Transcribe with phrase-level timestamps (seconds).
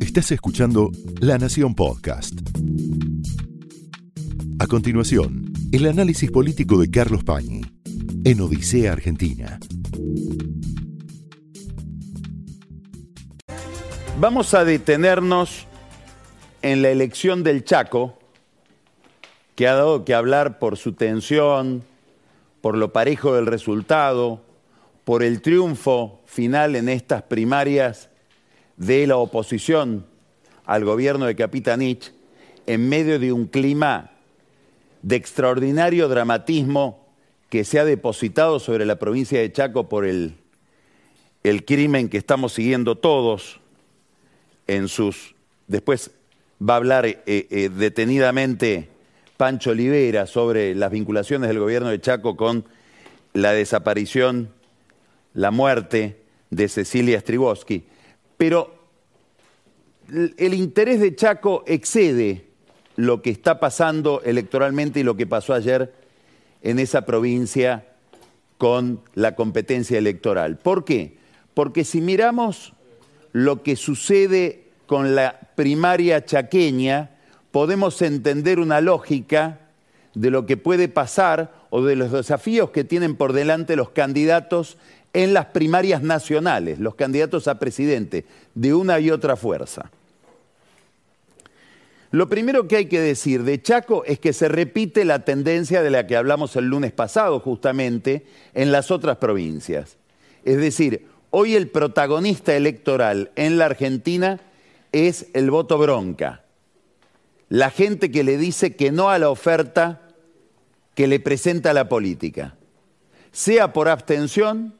[0.00, 0.90] Estás escuchando
[1.20, 2.34] La Nación Podcast.
[4.58, 7.62] A continuación, el análisis político de Carlos Pañi
[8.24, 9.58] en Odisea Argentina.
[14.18, 15.66] Vamos a detenernos
[16.62, 18.18] en la elección del Chaco,
[19.54, 21.84] que ha dado que hablar por su tensión,
[22.60, 24.42] por lo parejo del resultado,
[25.04, 28.09] por el triunfo final en estas primarias
[28.80, 30.06] de la oposición
[30.64, 32.12] al gobierno de Capitanich,
[32.66, 34.12] en medio de un clima
[35.02, 37.06] de extraordinario dramatismo
[37.50, 40.34] que se ha depositado sobre la provincia de Chaco por el,
[41.66, 43.60] crimen que estamos siguiendo todos
[44.66, 45.34] en sus...
[45.66, 46.12] Después
[46.66, 48.88] va a hablar eh, eh, detenidamente
[49.36, 52.64] Pancho Olivera sobre las vinculaciones del gobierno de Chaco con
[53.34, 54.48] la desaparición,
[55.34, 57.84] la muerte de Cecilia Stribowski.
[58.40, 58.72] Pero
[60.08, 62.46] el interés de Chaco excede
[62.96, 65.92] lo que está pasando electoralmente y lo que pasó ayer
[66.62, 67.84] en esa provincia
[68.56, 70.56] con la competencia electoral.
[70.56, 71.18] ¿Por qué?
[71.52, 72.72] Porque si miramos
[73.32, 77.10] lo que sucede con la primaria chaqueña,
[77.50, 79.68] podemos entender una lógica
[80.14, 84.78] de lo que puede pasar o de los desafíos que tienen por delante los candidatos
[85.12, 89.90] en las primarias nacionales, los candidatos a presidente, de una y otra fuerza.
[92.12, 95.90] Lo primero que hay que decir de Chaco es que se repite la tendencia de
[95.90, 99.96] la que hablamos el lunes pasado justamente en las otras provincias.
[100.44, 104.40] Es decir, hoy el protagonista electoral en la Argentina
[104.90, 106.42] es el voto bronca.
[107.48, 110.02] La gente que le dice que no a la oferta
[110.94, 112.56] que le presenta la política.
[113.30, 114.74] Sea por abstención,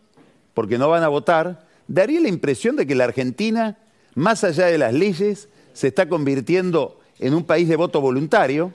[0.55, 3.79] porque no van a votar, daría la impresión de que la Argentina,
[4.15, 8.73] más allá de las leyes, se está convirtiendo en un país de voto voluntario,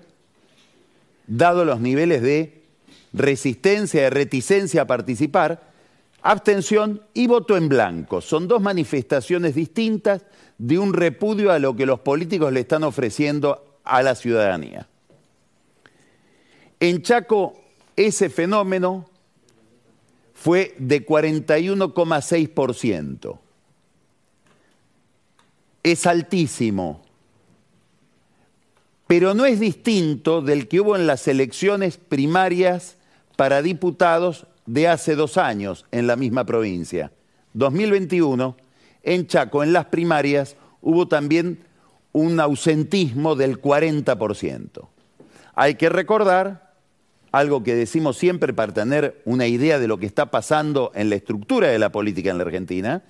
[1.27, 2.63] dado los niveles de
[3.13, 5.71] resistencia, de reticencia a participar,
[6.21, 8.21] abstención y voto en blanco.
[8.21, 10.25] Son dos manifestaciones distintas
[10.57, 14.87] de un repudio a lo que los políticos le están ofreciendo a la ciudadanía.
[16.79, 17.61] En Chaco
[17.95, 19.09] ese fenómeno
[20.35, 23.39] fue de 41,6%.
[25.81, 27.01] Es altísimo,
[29.07, 32.97] pero no es distinto del que hubo en las elecciones primarias
[33.35, 37.11] para diputados de hace dos años en la misma provincia.
[37.53, 38.55] 2021
[39.05, 41.59] en Chaco, en las primarias, hubo también
[42.11, 44.87] un ausentismo del 40%.
[45.53, 46.64] Hay que recordar
[47.35, 51.15] algo que decimos siempre para tener una idea de lo que está pasando en la
[51.15, 53.03] estructura de la política en la Argentina.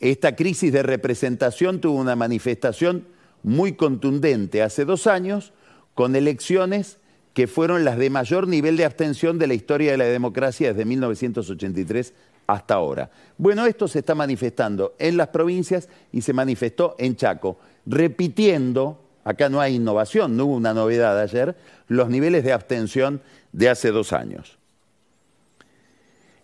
[0.00, 3.06] Esta crisis de representación tuvo una manifestación
[3.44, 5.52] muy contundente hace dos años
[5.94, 6.98] con elecciones
[7.34, 10.84] que fueron las de mayor nivel de abstención de la historia de la democracia desde
[10.84, 12.14] 1983
[12.48, 13.12] hasta ahora.
[13.36, 19.50] Bueno, esto se está manifestando en las provincias y se manifestó en Chaco, repitiendo, acá
[19.50, 21.54] no hay innovación, no hubo una novedad ayer,
[21.86, 23.20] los niveles de abstención
[23.52, 24.56] de hace dos años.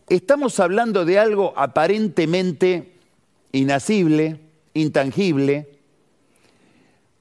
[0.06, 2.92] Estamos hablando de algo aparentemente
[3.52, 4.38] inacible,
[4.74, 5.66] intangible,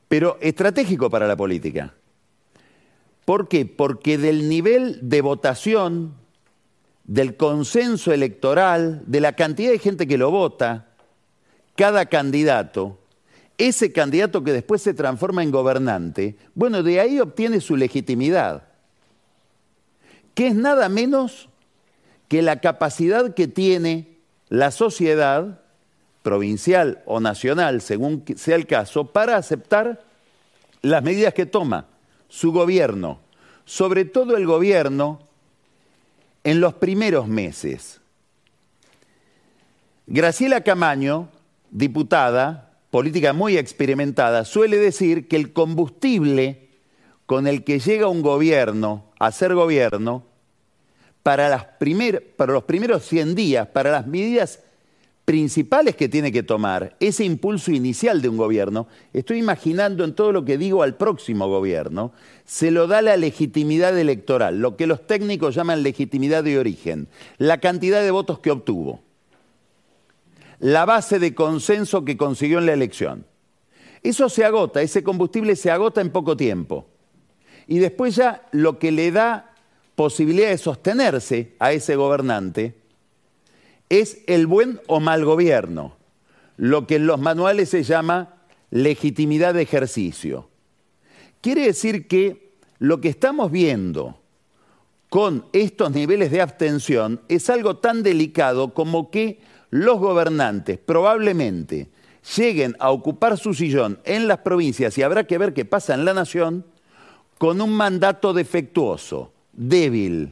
[0.10, 1.94] pero estratégico para la política.
[3.24, 3.66] ¿Por qué?
[3.66, 6.14] Porque del nivel de votación
[7.06, 10.88] del consenso electoral, de la cantidad de gente que lo vota,
[11.78, 13.00] cada candidato,
[13.58, 18.64] ese candidato que después se transforma en gobernante, bueno, de ahí obtiene su legitimidad,
[20.34, 21.50] que es nada menos
[22.28, 24.18] que la capacidad que tiene
[24.50, 25.62] la sociedad,
[26.24, 30.04] provincial o nacional, según sea el caso, para aceptar
[30.82, 31.86] las medidas que toma
[32.30, 33.20] su gobierno,
[33.66, 35.20] sobre todo el gobierno
[36.44, 38.02] en los primeros meses.
[40.08, 41.30] Graciela Camaño,
[41.70, 46.70] diputada, política muy experimentada, suele decir que el combustible
[47.26, 50.28] con el que llega un gobierno a ser gobierno,
[51.24, 51.76] para,
[52.46, 54.60] los primeros 100 días, para las medidas
[55.26, 60.32] principales que tiene que tomar, ese impulso inicial de un gobierno, estoy imaginando en todo
[60.32, 62.12] lo que digo al próximo gobierno,
[62.46, 67.08] se lo da la legitimidad electoral, lo que los técnicos llaman legitimidad de origen,
[67.40, 69.02] la cantidad de votos que obtuvo,
[70.64, 73.26] la base de consenso que consiguió en la elección.
[74.02, 76.88] Eso se agota, ese combustible se agota en poco tiempo.
[77.68, 79.56] Y después ya lo que le da
[79.96, 82.76] posibilidad de sostenerse a ese gobernante
[83.90, 85.98] es el buen o mal gobierno.
[86.56, 88.36] lo que en los manuales se llama
[88.70, 90.50] legitimidad de ejercicio.
[91.42, 94.22] Quiere decir que lo que estamos viendo
[95.10, 99.42] con estos niveles de abstención es algo tan delicado como que
[99.74, 101.90] los gobernantes probablemente
[102.36, 106.06] lleguen a ocupar su sillón en las provincias y habrá que ver qué pasa en
[106.06, 106.64] la nación
[107.40, 110.32] con un mandato defectuoso, débil,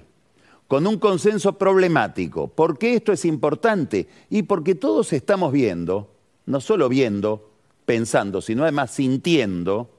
[0.68, 2.50] con un consenso problemático.
[2.50, 4.08] ¿Por qué esto es importante?
[4.30, 6.14] Y porque todos estamos viendo,
[6.46, 7.50] no solo viendo,
[7.88, 9.90] pensando, sino además sintiendo,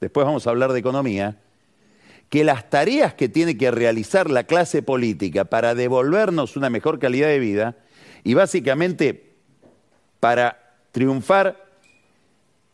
[0.00, 1.40] después vamos a hablar de economía,
[2.28, 7.26] que las tareas que tiene que realizar la clase política para devolvernos una mejor calidad
[7.26, 7.76] de vida
[8.24, 9.34] y básicamente
[10.20, 11.64] para triunfar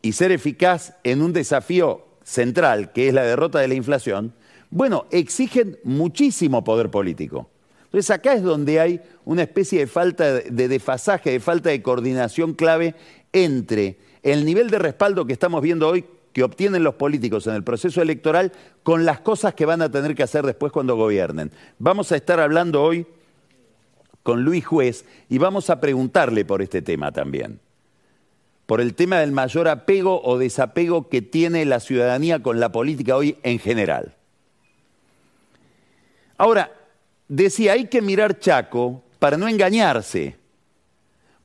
[0.03, 4.35] y ser eficaz en un desafío central, que es la derrota de la inflación,
[4.71, 7.49] bueno, exigen muchísimo poder político.
[7.85, 12.53] Entonces acá es donde hay una especie de falta de desfasaje, de falta de coordinación
[12.53, 12.95] clave
[13.33, 16.05] entre el nivel de respaldo que estamos viendo hoy
[16.35, 18.53] que obtienen los políticos en el proceso electoral
[18.83, 21.51] con las cosas que van a tener que hacer después cuando gobiernen.
[21.79, 23.07] Vamos a estar hablando hoy
[24.29, 27.61] con Luis Juez y vamos a preguntarle por este tema también,
[28.67, 33.17] por el tema del mayor apego o desapego que tiene la ciudadanía con la política
[33.17, 34.17] hoy en general.
[36.37, 36.71] Ahora,
[37.27, 40.37] decía, hay que mirar Chaco para no engañarse,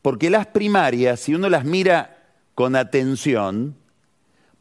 [0.01, 2.18] porque las primarias, si uno las mira
[2.53, 3.77] con atención,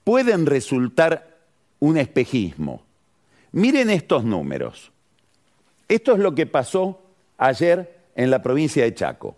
[0.05, 1.41] pueden resultar
[1.81, 2.85] un espejismo.
[3.51, 4.93] Miren estos números.
[5.89, 7.03] Esto es lo que pasó
[7.37, 9.37] ayer en la provincia de Chaco.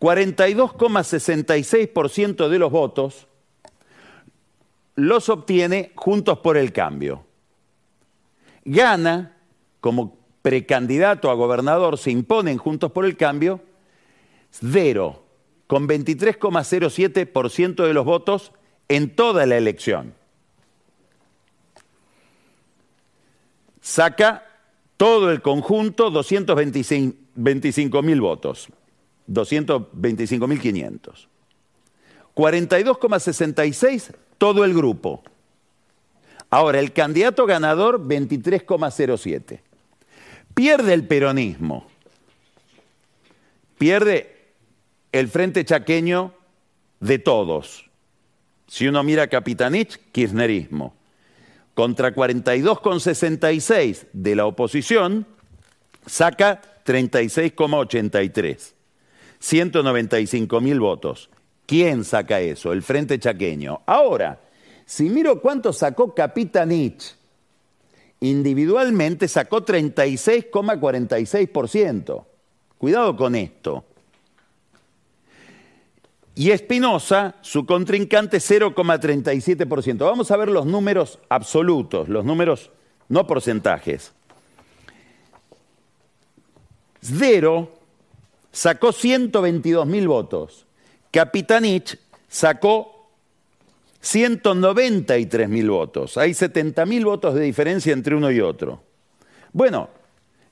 [0.00, 3.26] 42,66% de los votos
[4.94, 7.26] los obtiene Juntos por el Cambio.
[8.64, 9.36] Gana
[9.80, 13.60] como precandidato a gobernador, se impone en Juntos por el Cambio,
[14.50, 15.24] cero,
[15.66, 18.52] con 23,07% de los votos
[18.88, 20.14] en toda la elección.
[23.80, 24.49] Saca
[25.00, 28.68] todo el conjunto 225 mil votos,
[29.28, 31.26] 225 mil 500.
[32.34, 35.22] 42,66 todo el grupo.
[36.50, 39.60] Ahora, el candidato ganador 23,07.
[40.52, 41.86] Pierde el peronismo.
[43.78, 44.52] Pierde
[45.12, 46.34] el frente chaqueño
[47.00, 47.88] de todos.
[48.66, 50.99] Si uno mira Capitanich, kirchnerismo.
[51.80, 55.26] Contra 42,66 de la oposición,
[56.04, 58.74] saca 36,83.
[59.38, 61.30] 195 mil votos.
[61.64, 62.74] ¿Quién saca eso?
[62.74, 63.80] El Frente Chaqueño.
[63.86, 64.42] Ahora,
[64.84, 67.16] si miro cuánto sacó Capitanich,
[68.20, 72.24] individualmente sacó 36,46%.
[72.76, 73.86] Cuidado con esto.
[76.40, 79.98] Y Espinosa, su contrincante, 0,37%.
[79.98, 82.70] Vamos a ver los números absolutos, los números
[83.10, 84.12] no porcentajes.
[87.04, 87.70] Zdero
[88.50, 90.64] sacó 122 mil votos.
[91.10, 93.10] Capitanich sacó
[94.00, 96.16] 193 mil votos.
[96.16, 98.82] Hay 70 mil votos de diferencia entre uno y otro.
[99.52, 99.90] Bueno,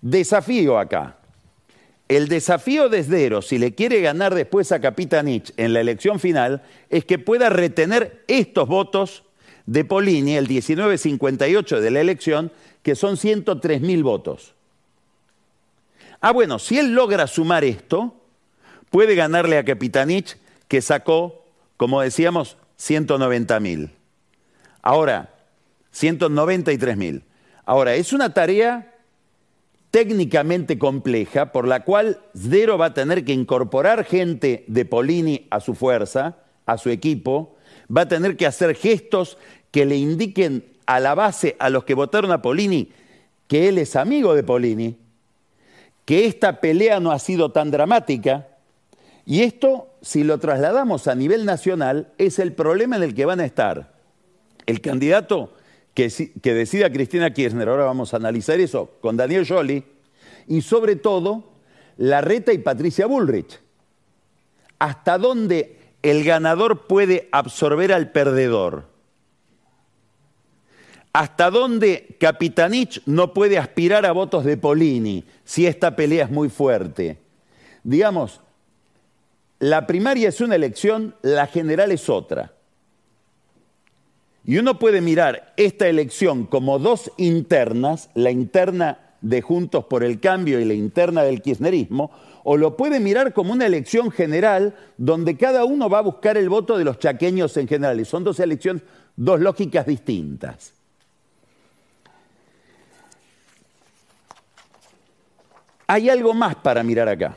[0.02, 1.17] desafío acá.
[2.08, 6.62] El desafío de Esdero, si le quiere ganar después a Capitanich en la elección final,
[6.88, 9.24] es que pueda retener estos votos
[9.66, 12.50] de Polini, el 1958 de la elección,
[12.82, 14.54] que son 103 mil votos.
[16.22, 18.14] Ah, bueno, si él logra sumar esto,
[18.88, 21.44] puede ganarle a Capitanich, que sacó,
[21.76, 23.90] como decíamos, 190 mil.
[24.80, 25.34] Ahora,
[25.90, 27.22] 193 mil.
[27.66, 28.94] Ahora, es una tarea
[29.90, 35.60] técnicamente compleja por la cual Zdero va a tener que incorporar gente de Polini a
[35.60, 37.56] su fuerza, a su equipo,
[37.94, 39.38] va a tener que hacer gestos
[39.70, 42.92] que le indiquen a la base, a los que votaron a Polini,
[43.46, 44.98] que él es amigo de Polini,
[46.04, 48.48] que esta pelea no ha sido tan dramática.
[49.26, 53.40] Y esto, si lo trasladamos a nivel nacional, es el problema en el que van
[53.40, 53.92] a estar
[54.68, 55.54] el candidato
[55.98, 59.82] que, decida Cristina Kirchner, ahora vamos a analizar eso con Daniel Jolie,
[60.46, 61.42] y sobre todo
[61.96, 63.58] la Reta y Patricia Bullrich.
[64.78, 68.84] ¿Hasta dónde el ganador puede absorber al perdedor?
[71.12, 76.48] ¿Hasta dónde Capitanich no puede aspirar a votos de Polini si esta pelea es muy
[76.48, 77.18] fuerte?
[77.82, 78.40] Digamos,
[79.58, 82.52] la primaria es una elección, la general es otra.
[84.48, 90.20] Y uno puede mirar esta elección como dos internas, la interna de Juntos por el
[90.20, 92.10] Cambio y la interna del kirchnerismo,
[92.44, 96.48] o lo puede mirar como una elección general donde cada uno va a buscar el
[96.48, 98.00] voto de los chaqueños en general.
[98.00, 98.84] Y son dos elecciones,
[99.16, 100.72] dos lógicas distintas.
[105.88, 107.36] Hay algo más para mirar acá.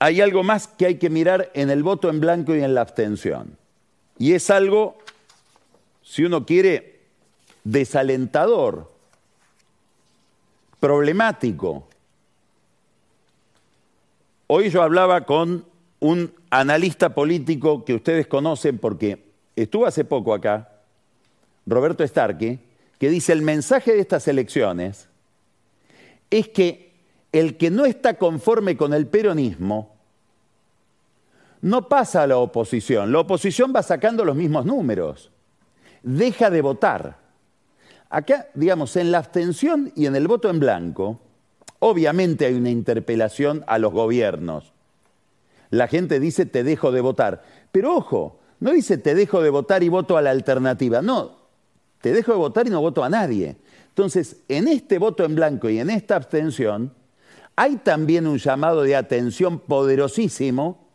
[0.00, 2.80] Hay algo más que hay que mirar en el voto en blanco y en la
[2.80, 3.56] abstención.
[4.18, 4.98] Y es algo,
[6.02, 7.00] si uno quiere,
[7.64, 8.92] desalentador,
[10.80, 11.88] problemático.
[14.46, 15.64] Hoy yo hablaba con
[15.98, 19.24] un analista político que ustedes conocen porque
[19.56, 20.70] estuvo hace poco acá,
[21.66, 22.60] Roberto Starque,
[22.98, 25.08] que dice el mensaje de estas elecciones
[26.30, 26.92] es que
[27.32, 29.95] el que no está conforme con el peronismo
[31.62, 33.12] no pasa a la oposición.
[33.12, 35.30] La oposición va sacando los mismos números.
[36.02, 37.18] Deja de votar.
[38.08, 41.20] Acá, digamos, en la abstención y en el voto en blanco,
[41.80, 44.72] obviamente hay una interpelación a los gobiernos.
[45.70, 47.42] La gente dice te dejo de votar.
[47.72, 51.02] Pero ojo, no dice te dejo de votar y voto a la alternativa.
[51.02, 51.36] No,
[52.00, 53.56] te dejo de votar y no voto a nadie.
[53.88, 56.92] Entonces, en este voto en blanco y en esta abstención,
[57.56, 60.85] hay también un llamado de atención poderosísimo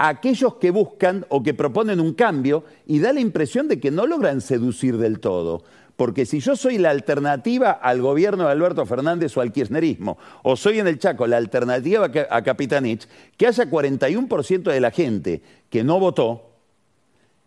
[0.00, 3.90] a aquellos que buscan o que proponen un cambio y da la impresión de que
[3.90, 5.62] no logran seducir del todo.
[5.94, 10.56] Porque si yo soy la alternativa al gobierno de Alberto Fernández o al kirchnerismo, o
[10.56, 15.84] soy en el Chaco la alternativa a Capitanich, que haya 41% de la gente que
[15.84, 16.54] no votó,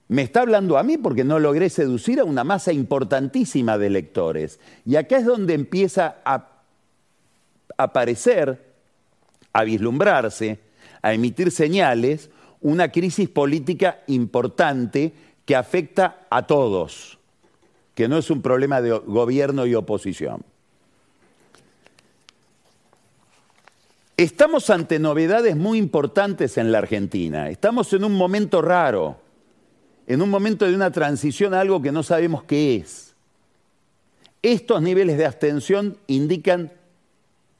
[0.08, 4.60] me está hablando a mí porque no logré seducir a una masa importantísima de electores.
[4.86, 6.50] Y acá es donde empieza a
[7.78, 8.76] aparecer,
[9.54, 10.60] a vislumbrarse,
[11.02, 12.30] a emitir señales,
[12.64, 15.14] una crisis política importante
[15.46, 17.20] que afecta a todos,
[17.94, 20.42] que no es un problema de gobierno y oposición.
[24.18, 27.50] Estamos ante novedades muy importantes en la Argentina.
[27.50, 29.24] Estamos en un momento raro
[30.08, 33.14] en un momento de una transición a algo que no sabemos qué es.
[34.42, 36.72] Estos niveles de abstención indican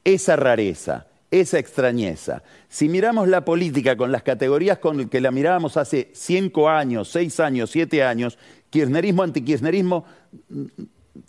[0.04, 1.06] esa rareza,
[1.40, 2.44] esa extrañeza.
[2.68, 7.40] Si miramos la política con las categorías con que la mirábamos hace cinco años, seis
[7.40, 8.38] años, siete años,
[8.70, 10.04] kirchnerismo, antikirchnerismo,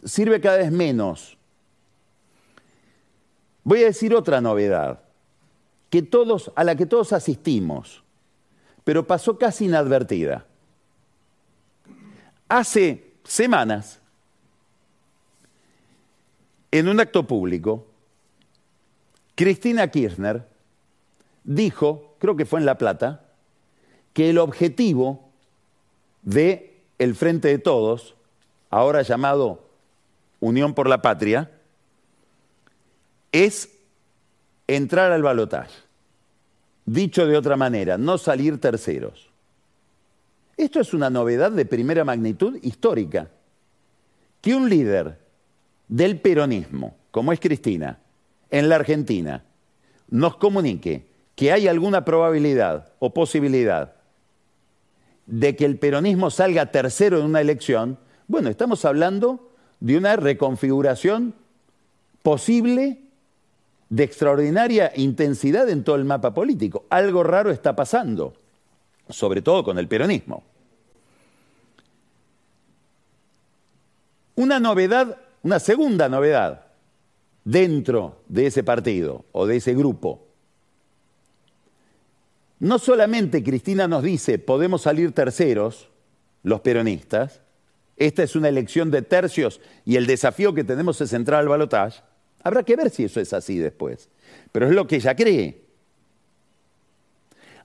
[0.04, 1.38] sirve cada vez menos.
[3.64, 5.00] Voy a decir otra novedad,
[5.90, 8.04] que todos, a la que todos asistimos,
[8.84, 10.46] pero pasó casi inadvertida.
[12.48, 14.00] Hace semanas,
[16.70, 17.88] en un acto público,
[19.36, 20.48] Cristina Kirchner
[21.44, 23.25] dijo, creo que fue en La Plata,
[24.13, 25.30] que el objetivo
[26.22, 28.15] de el Frente de Todos,
[28.70, 29.68] ahora llamado
[30.39, 31.51] Unión por la Patria,
[33.32, 33.70] es
[34.68, 35.84] entrar al balotaje.
[36.86, 39.30] Dicho de otra manera, no salir terceros.
[40.56, 43.30] Esto es una novedad de primera magnitud histórica.
[44.39, 45.20] Que un líder
[45.88, 48.00] del peronismo, como es Cristina,
[48.52, 49.44] en la Argentina,
[50.10, 53.94] nos comunique que hay alguna probabilidad o posibilidad
[55.25, 57.98] de que el peronismo salga tercero en una elección,
[58.28, 61.34] bueno, estamos hablando de una reconfiguración
[62.22, 63.02] posible
[63.90, 66.86] de extraordinaria intensidad en todo el mapa político.
[66.90, 68.34] Algo raro está pasando
[69.10, 70.44] sobre todo con el peronismo.
[74.36, 76.64] Una novedad, una segunda novedad
[77.46, 80.28] dentro de ese partido o de ese grupo.
[82.60, 85.90] No solamente Cristina nos dice, podemos salir terceros,
[86.44, 87.42] los peronistas,
[87.98, 92.02] esta es una elección de tercios y el desafío que tenemos es entrar al balotaje,
[92.44, 94.10] habrá que ver si eso es así después,
[94.52, 95.64] pero es lo que ella cree.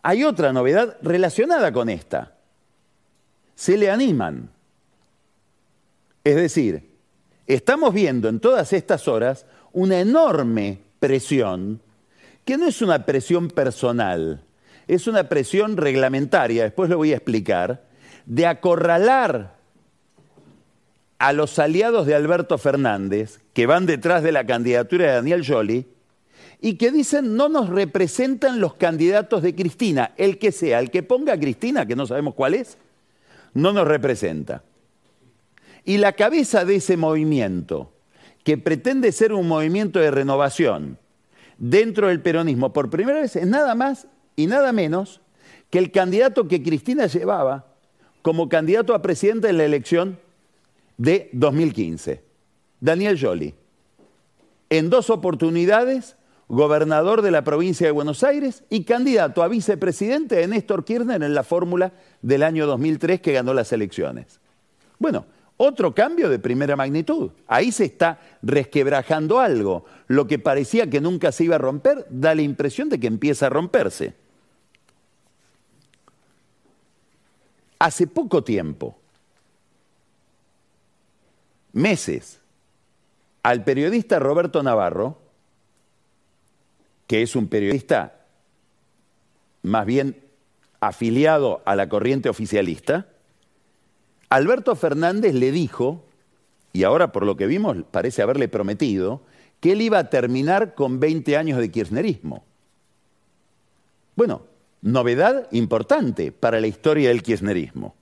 [0.03, 2.37] Hay otra novedad relacionada con esta.
[3.55, 4.51] Se le animan.
[6.25, 6.91] Es decir,
[7.47, 11.81] estamos viendo en todas estas horas una enorme presión,
[12.45, 14.43] que no es una presión personal,
[14.89, 17.85] es una presión reglamentaria, después lo voy a explicar,
[18.27, 19.55] de acorralar
[21.19, 25.87] a los aliados de Alberto Fernández, que van detrás de la candidatura de Daniel Jolie,
[26.61, 31.03] y que dicen no nos representan los candidatos de Cristina, el que sea, el que
[31.03, 32.79] ponga a Cristina, que no sabemos cuál es,
[33.55, 34.63] no nos representa.
[35.85, 37.93] Y la cabeza de ese movimiento,
[38.45, 40.99] que pretende ser un movimiento de renovación
[41.59, 44.07] dentro del peronismo, por primera vez es nada más
[44.37, 45.21] y nada menos
[45.69, 47.67] que el candidato que Cristina llevaba
[48.23, 50.19] como candidato a presidente en la elección
[50.97, 52.23] de 2015,
[52.81, 53.55] Daniel Jolie.
[54.69, 56.17] En dos oportunidades
[56.51, 61.33] gobernador de la provincia de Buenos Aires y candidato a vicepresidente de Néstor Kirchner en
[61.33, 61.93] la fórmula
[62.23, 64.41] del año 2003 que ganó las elecciones.
[64.99, 65.27] Bueno,
[65.63, 67.33] otro cambio de primera magnitud.
[67.47, 69.85] Ahí se está resquebrajando algo.
[70.07, 73.45] Lo que parecía que nunca se iba a romper da la impresión de que empieza
[73.45, 74.15] a romperse.
[77.79, 78.99] Hace poco tiempo,
[81.75, 82.41] meses,
[83.43, 85.19] al periodista Roberto Navarro,
[87.07, 88.17] que es un periodista
[89.61, 90.25] más bien
[90.81, 93.10] afiliado a la corriente oficialista,
[94.31, 96.05] Alberto Fernández le dijo,
[96.73, 99.23] y ahora por lo que vimos parece haberle prometido,
[99.59, 102.45] que él iba a terminar con 20 años de kirchnerismo.
[104.15, 104.43] Bueno,
[104.83, 107.97] novedad importante para la historia del kirchnerismo.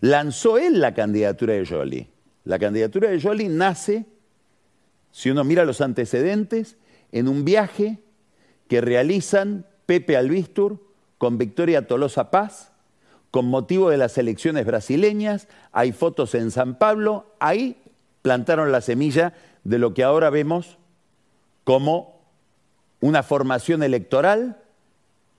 [0.00, 2.08] Lanzó él la candidatura de Jolie.
[2.44, 4.04] La candidatura de Jolie nace,
[5.12, 6.76] si uno mira los antecedentes,
[7.10, 8.00] en un viaje
[8.68, 10.78] que realizan Pepe Albistur
[11.16, 12.73] con Victoria Tolosa Paz
[13.34, 17.78] con motivo de las elecciones brasileñas, hay fotos en San Pablo, ahí
[18.22, 20.78] plantaron la semilla de lo que ahora vemos
[21.64, 22.20] como
[23.00, 24.62] una formación electoral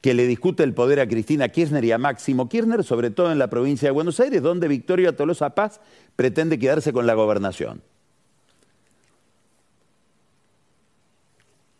[0.02, 3.40] que le discute el poder a Cristina Kirchner y a Máximo Kirchner, sobre todo en
[3.40, 5.80] la provincia de Buenos Aires, donde Victoria Tolosa Paz
[6.18, 7.82] pretende quedarse con la gobernación.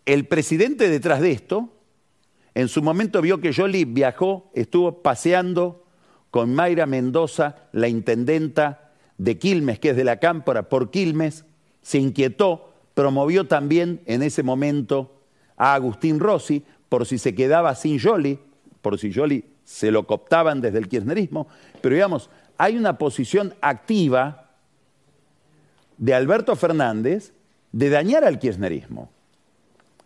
[0.06, 1.74] El presidente detrás de esto,
[2.54, 5.85] en su momento vio que Jolie viajó, estuvo paseando
[6.36, 11.46] con Mayra Mendoza, la intendenta de Quilmes, que es de la Cámpora, por Quilmes,
[11.82, 15.22] se inquietó, promovió también en ese momento
[15.56, 18.38] a Agustín Rossi, por si se quedaba sin Jolie,
[18.82, 21.48] por si Jolie se lo cooptaban desde el kirchnerismo,
[21.80, 24.50] pero digamos, hay una posición activa
[25.98, 27.32] de Alberto Fernández
[27.72, 29.10] de dañar al kirchnerismo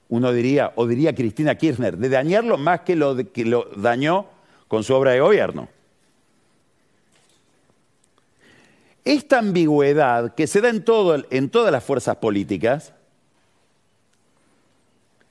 [0.10, 4.26] uno diría, o diría Cristina Kirchner, de dañarlo más que lo, que lo dañó
[4.68, 5.70] con su obra de gobierno.
[9.10, 12.94] Esta ambigüedad que se da en, todas las fuerzas políticas,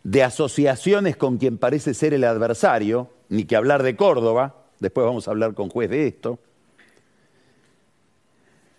[0.03, 5.29] de asociaciones con quien parece ser el adversario, ni que hablar de Córdoba, después vamos
[5.29, 6.41] a hablar con juez de esto,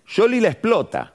[0.06, 1.13] Jolie la explota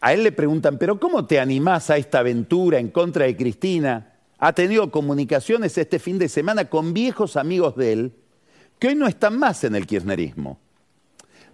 [0.00, 4.14] a él le preguntan, pero ¿cómo te animás a esta aventura en contra de Cristina?
[4.38, 8.12] Ha tenido comunicaciones este fin de semana con viejos amigos de él
[8.78, 10.60] que hoy no están más en el kirchnerismo.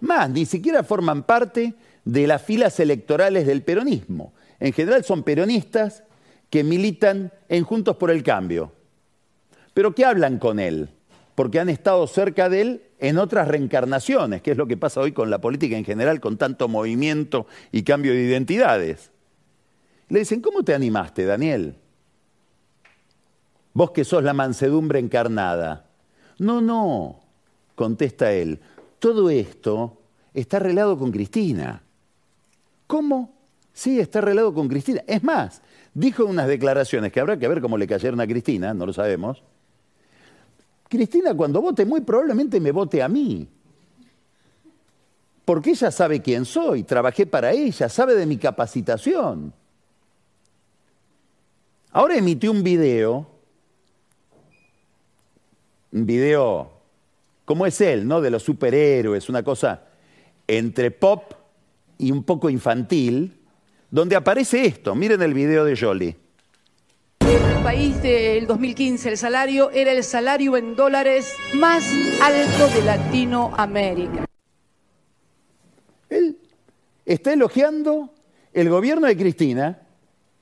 [0.03, 4.33] Más, ni siquiera forman parte de las filas electorales del peronismo.
[4.59, 6.03] En general son peronistas
[6.49, 8.73] que militan en Juntos por el Cambio,
[9.73, 10.89] pero que hablan con él,
[11.35, 15.13] porque han estado cerca de él en otras reencarnaciones, que es lo que pasa hoy
[15.13, 19.09] con la política en general, con tanto movimiento y cambio de identidades.
[20.09, 21.75] Le dicen, ¿cómo te animaste, Daniel?
[23.71, 25.85] Vos que sos la mansedumbre encarnada.
[26.39, 27.21] No, no,
[27.75, 28.59] contesta él,
[29.03, 29.97] todo esto
[30.33, 31.83] está arreglado con Cristina.
[32.87, 33.33] ¿Cómo?
[33.73, 35.03] Sí, está arreglado con Cristina.
[35.05, 35.61] Es más,
[35.93, 39.43] dijo unas declaraciones que habrá que ver cómo le cayeron a Cristina, no lo sabemos,
[40.87, 43.45] Cristina cuando vote muy probablemente me vote a mí.
[45.43, 49.53] Porque ella sabe quién soy, trabajé para ella, sabe de mi capacitación.
[51.91, 53.27] Ahora emitió un video,
[55.91, 56.72] un video,
[57.45, 58.21] como es él, ¿no?
[58.21, 59.85] De los superhéroes, una cosa
[60.47, 61.33] entre pop
[61.97, 63.39] y un poco infantil,
[63.89, 64.95] donde aparece esto.
[64.95, 66.23] Miren el video de Jolie
[67.63, 71.83] país del 2015 el salario era el salario en dólares más
[72.21, 74.25] alto de Latinoamérica.
[76.09, 76.37] Él
[77.05, 78.13] está elogiando
[78.51, 79.81] el gobierno de Cristina,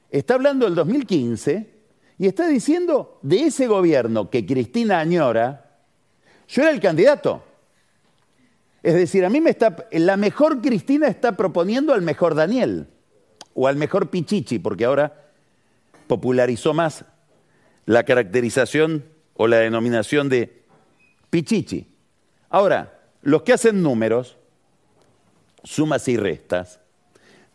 [0.10, 1.70] está hablando del 2015
[2.18, 5.61] y está diciendo de ese gobierno que Cristina añora,
[6.52, 7.44] yo era el candidato.
[8.84, 12.88] Es decir, a mí me está, la mejor Cristina está proponiendo al mejor Daniel
[13.54, 15.30] o al mejor Pichichi, porque ahora
[16.08, 17.06] popularizó más
[17.86, 20.64] la caracterización o la denominación de
[21.30, 21.88] pichichi.
[22.50, 24.38] Ahora, los que hacen números,
[25.64, 26.80] sumas y restas,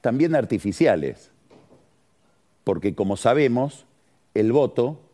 [0.00, 1.30] también artificiales,
[2.64, 3.84] porque como sabemos,
[4.34, 5.05] el voto,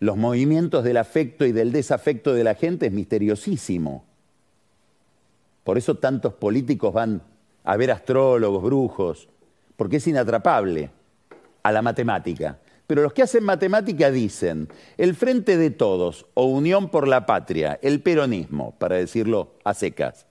[0.00, 4.04] los movimientos del afecto y del desafecto de la gente es misteriosísimo.
[5.64, 7.22] Por eso tantos políticos van
[7.64, 9.28] a ver astrólogos, brujos,
[9.76, 10.90] porque es inatrapable
[11.62, 12.58] a la matemática.
[12.86, 17.78] Pero los que hacen matemática dicen, el Frente de Todos o Unión por la Patria,
[17.82, 20.26] el peronismo, para decirlo a secas,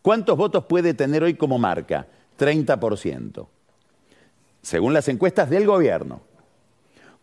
[0.00, 2.06] ¿cuántos votos puede tener hoy como marca?
[2.38, 3.46] 30%.
[4.62, 6.20] según las encuestas del gobierno.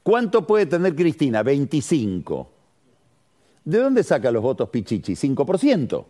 [0.06, 1.42] ¿Cuánto puede tener Cristina?
[1.42, 2.48] 25.
[3.64, 5.14] ¿De dónde saca los votos Pichichi?
[5.14, 6.06] 5%.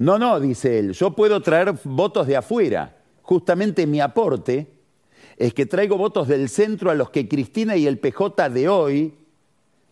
[0.00, 2.96] No, no, dice él, yo puedo traer votos de afuera.
[3.22, 4.66] Justamente mi aporte
[5.36, 9.14] es que traigo votos del centro a los que Cristina y el PJ de hoy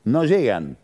[0.03, 0.79] no llegan.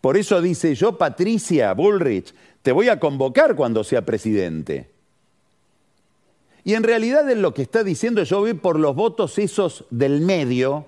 [0.00, 4.88] Por eso dice yo, Patricia Bullrich, te voy a convocar cuando sea presidente.
[6.68, 10.20] Y en realidad él lo que está diciendo, yo voy por los votos esos del
[10.20, 10.84] medio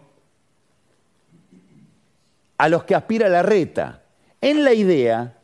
[2.59, 4.03] a los que aspira la reta.
[4.43, 5.39] En la idea,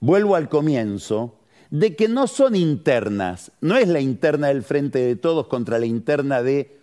[0.00, 1.36] vuelvo al comienzo,
[1.70, 5.86] de que no son internas, no es la interna del Frente de Todos contra la
[5.86, 6.80] interna de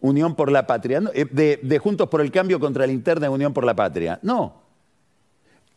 [0.00, 3.32] Unión por la Patria, eh, de, de Juntos por el Cambio contra la interna de
[3.32, 4.59] Unión por la Patria, no.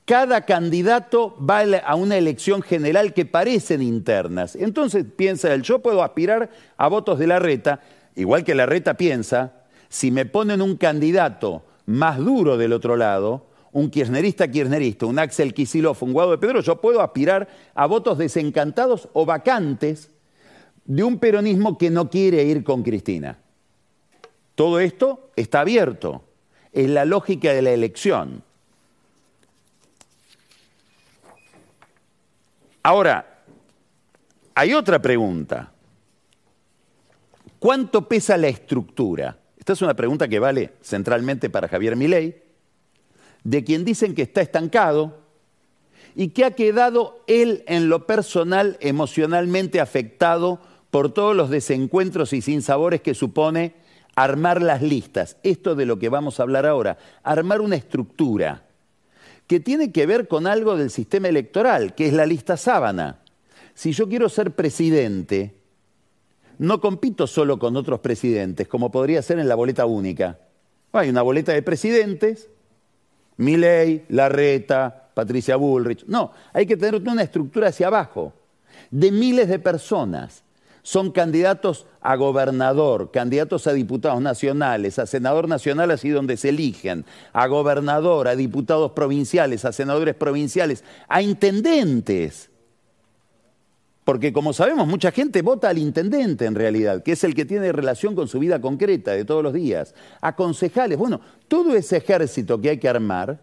[0.06, 4.56] Cada candidato va a una elección general que parecen internas.
[4.56, 7.80] Entonces piensa él, yo puedo aspirar a votos de la reta,
[8.16, 9.54] igual que la reta piensa,
[9.88, 15.54] si me ponen un candidato más duro del otro lado, un kirchnerista kirchnerista, un Axel
[15.54, 20.10] Kicillof, un Guado de Pedro, yo puedo aspirar a votos desencantados o vacantes
[20.86, 23.40] de un peronismo que no quiere ir con Cristina.
[24.56, 26.24] Todo esto está abierto.
[26.72, 28.44] Es la lógica de la elección.
[32.84, 33.44] Ahora,
[34.56, 35.72] hay otra pregunta.
[37.58, 39.38] ¿Cuánto pesa la estructura?
[39.58, 42.44] Esta es una pregunta que vale centralmente para Javier Milei
[43.44, 45.22] de quien dicen que está estancado
[46.16, 50.60] y que ha quedado él en lo personal emocionalmente afectado
[50.92, 53.74] por todos los desencuentros y sinsabores que supone
[54.16, 55.38] armar las listas.
[55.44, 58.63] Esto de lo que vamos a hablar ahora, armar una estructura
[59.48, 63.20] que tiene que ver con algo del sistema electoral, que es la lista sábana.
[63.74, 65.56] Si yo quiero ser presidente,
[66.60, 70.40] no compito solo con otros presidentes, como podría ser en la boleta única.
[70.92, 72.50] Hay una boleta de presidentes
[73.38, 76.06] Milei, Larreta, Patricia Bullrich.
[76.08, 78.34] No, hay que tener una estructura hacia abajo,
[78.92, 80.43] de miles de personas.
[80.84, 87.06] Son candidatos a gobernador, candidatos a diputados nacionales, a senador nacional así donde se eligen,
[87.32, 92.50] a gobernador, a diputados provinciales, a senadores provinciales, a intendentes.
[94.04, 97.72] Porque como sabemos, mucha gente vota al intendente en realidad, que es el que tiene
[97.72, 99.96] relación con su vida concreta de todos los días.
[100.20, 103.40] A concejales, bueno, todo ese ejército que hay que armar,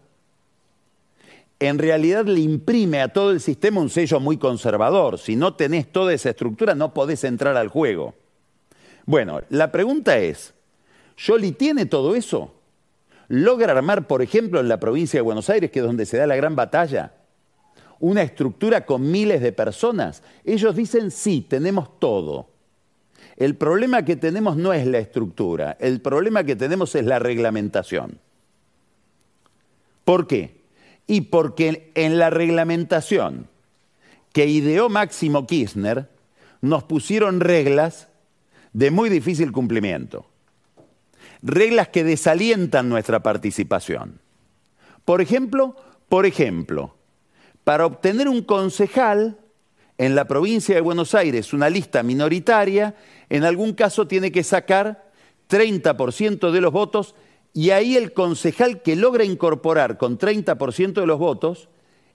[1.61, 5.17] en realidad le imprime a todo el sistema un sello muy conservador.
[5.17, 8.15] Si no tenés toda esa estructura, no podés entrar al juego.
[9.05, 10.53] Bueno, la pregunta es,
[11.17, 12.53] ¿Yoli tiene todo eso?
[13.27, 16.27] ¿Logra armar, por ejemplo, en la provincia de Buenos Aires, que es donde se da
[16.27, 17.13] la gran batalla?
[18.01, 20.21] una estructura con miles de personas?
[20.43, 22.49] Ellos dicen, sí, tenemos todo.
[23.37, 28.19] El problema que tenemos no es la estructura, el problema que tenemos es la reglamentación.
[30.03, 30.60] ¿Por qué?
[31.11, 33.49] Y porque en la reglamentación
[34.31, 36.07] que ideó Máximo Kirchner
[36.61, 38.07] nos pusieron reglas
[38.71, 40.25] de muy difícil cumplimiento.
[41.41, 44.21] Reglas que desalientan nuestra participación.
[45.03, 45.75] Por ejemplo,
[46.07, 46.95] por ejemplo,
[47.65, 49.37] para obtener un concejal
[49.97, 52.95] en la provincia de Buenos Aires, una lista minoritaria,
[53.27, 55.11] en algún caso tiene que sacar
[55.49, 57.15] 30% de los votos
[57.53, 61.69] y ahí el concejal que logra incorporar con 30% de los votos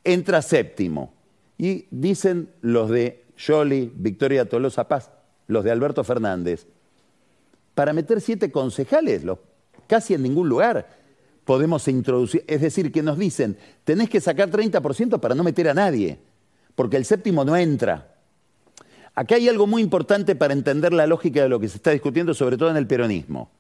[0.05, 1.13] entra séptimo.
[1.59, 5.11] Y dicen los de Jolly, Victoria Tolosa Paz,
[5.47, 6.67] los de Alberto Fernández,
[7.75, 9.23] para meter siete concejales,
[9.87, 10.89] casi en ningún lugar
[11.45, 15.75] podemos introducir, es decir, que nos dicen, tenés que sacar 30% para no meter a
[15.75, 16.19] nadie,
[16.75, 18.17] porque el séptimo no entra.
[19.15, 22.35] Acá hay algo muy importante para entender la lógica de lo que se está discutiendo,
[22.35, 23.51] sobre todo en el peronismo.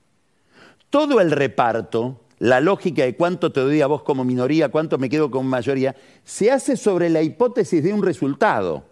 [0.90, 5.08] Todo el reparto, la lógica de cuánto te doy a vos como minoría, cuánto me
[5.08, 8.84] quedo como mayoría, se hace sobre la hipótesis de un resultado.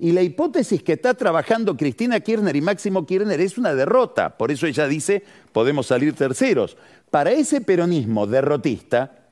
[0.00, 4.36] Y la hipótesis que está trabajando Cristina Kirchner y Máximo Kirchner es una derrota.
[4.36, 6.76] Por eso ella dice, podemos salir terceros.
[7.10, 9.26] Para ese peronismo derrotista,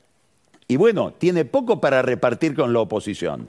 [0.67, 3.49] y bueno, tiene poco para repartir con la oposición.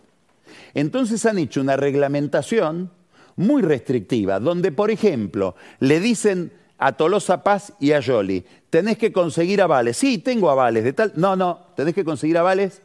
[0.75, 2.91] Entonces han hecho una reglamentación
[3.35, 9.11] muy restrictiva, donde, por ejemplo, le dicen a Tolosa Paz y a Yoli, tenés que
[9.11, 9.97] conseguir avales.
[9.97, 11.13] Sí, tengo avales de tal.
[11.15, 12.81] No, no, tenés que conseguir avales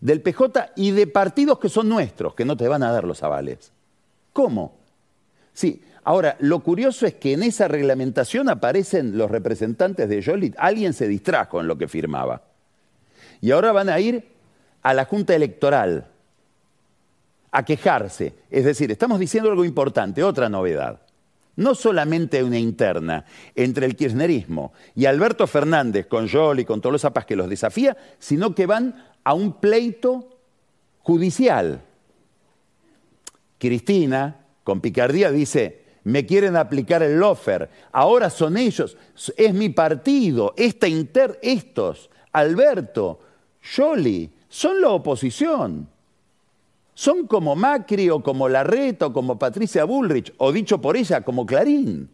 [0.00, 3.22] del PJ y de partidos que son nuestros, que no te van a dar los
[3.22, 3.72] avales.
[4.32, 4.76] ¿Cómo?
[5.52, 10.54] Sí, Ahora, lo curioso es que en esa reglamentación aparecen los representantes de Jolit.
[10.58, 12.42] Alguien se distrajo en lo que firmaba.
[13.40, 14.26] Y ahora van a ir
[14.82, 16.08] a la Junta Electoral
[17.52, 18.34] a quejarse.
[18.50, 21.01] Es decir, estamos diciendo algo importante, otra novedad.
[21.56, 27.02] No solamente una interna entre el kirchnerismo y Alberto Fernández con y con todos los
[27.02, 30.38] zapas que los desafía, sino que van a un pleito
[31.00, 31.82] judicial.
[33.58, 38.96] Cristina, con picardía, dice, me quieren aplicar el lofer, ahora son ellos,
[39.36, 43.20] es mi partido, esta inter, estos, Alberto,
[43.76, 45.91] Jolie, son la oposición.
[46.94, 51.46] Son como Macri o como Larreta o como Patricia Bullrich, o dicho por ella, como
[51.46, 52.10] Clarín,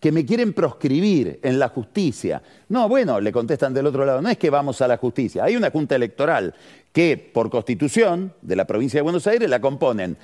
[0.00, 2.42] que me quieren proscribir en la justicia.
[2.68, 5.56] No, bueno, le contestan del otro lado, no es que vamos a la justicia, hay
[5.56, 6.54] una junta electoral
[6.92, 10.16] que por constitución de la provincia de Buenos Aires la componen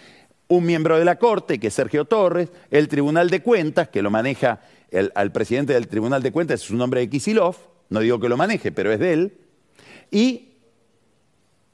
[0.49, 4.11] un miembro de la Corte, que es Sergio Torres, el Tribunal de Cuentas, que lo
[4.11, 7.57] maneja el, al presidente del Tribunal de Cuentas, es un nombre de Kisilov,
[7.91, 9.39] no digo que lo maneje, pero es de él,
[10.11, 10.55] y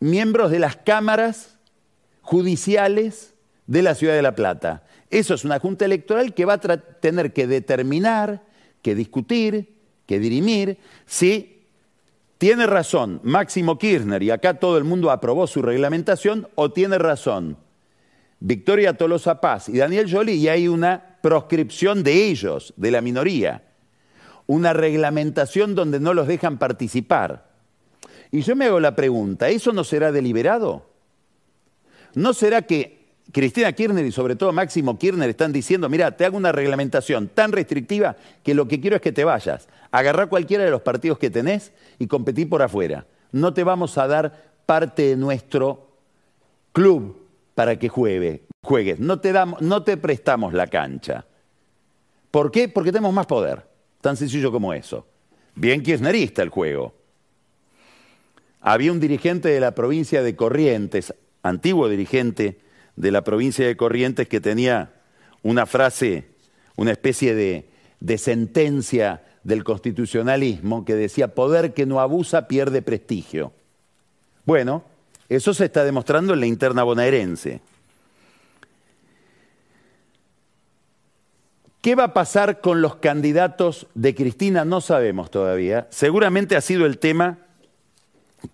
[0.00, 1.53] miembros de las cámaras
[2.24, 3.34] judiciales
[3.66, 4.82] de la ciudad de La Plata.
[5.10, 8.42] Eso es una junta electoral que va a tener que determinar,
[8.82, 9.74] que discutir,
[10.06, 11.62] que dirimir si
[12.38, 17.58] tiene razón Máximo Kirchner, y acá todo el mundo aprobó su reglamentación, o tiene razón
[18.40, 23.62] Victoria Tolosa Paz y Daniel Jolie, y hay una proscripción de ellos, de la minoría,
[24.46, 27.50] una reglamentación donde no los dejan participar.
[28.30, 30.93] Y yo me hago la pregunta, ¿eso no será deliberado?
[32.14, 36.36] ¿No será que Cristina Kirchner y sobre todo Máximo Kirchner están diciendo, mira, te hago
[36.36, 40.70] una reglamentación tan restrictiva que lo que quiero es que te vayas, agarrar cualquiera de
[40.70, 43.06] los partidos que tenés y competir por afuera.
[43.32, 45.88] No te vamos a dar parte de nuestro
[46.72, 47.16] club
[47.54, 49.00] para que juegue, juegues.
[49.00, 51.24] No te, damos, no te prestamos la cancha.
[52.30, 52.68] ¿Por qué?
[52.68, 53.66] Porque tenemos más poder.
[54.00, 55.06] Tan sencillo como eso.
[55.54, 56.94] Bien kirchnerista el juego.
[58.60, 62.58] Había un dirigente de la provincia de Corrientes, antiguo dirigente
[62.96, 64.94] de la provincia de Corrientes, que tenía
[65.42, 66.24] una frase,
[66.74, 73.52] una especie de, sentencia del constitucionalismo que decía, poder que no abusa pierde prestigio.
[74.46, 74.84] Bueno,
[75.28, 77.60] eso se está demostrando en la interna bonaerense.
[81.82, 84.64] ¿Qué va a pasar con los candidatos de Cristina?
[84.64, 85.86] No sabemos todavía.
[85.90, 87.38] Seguramente ha sido el tema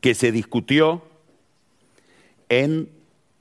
[0.00, 1.05] que se discutió
[2.51, 2.91] en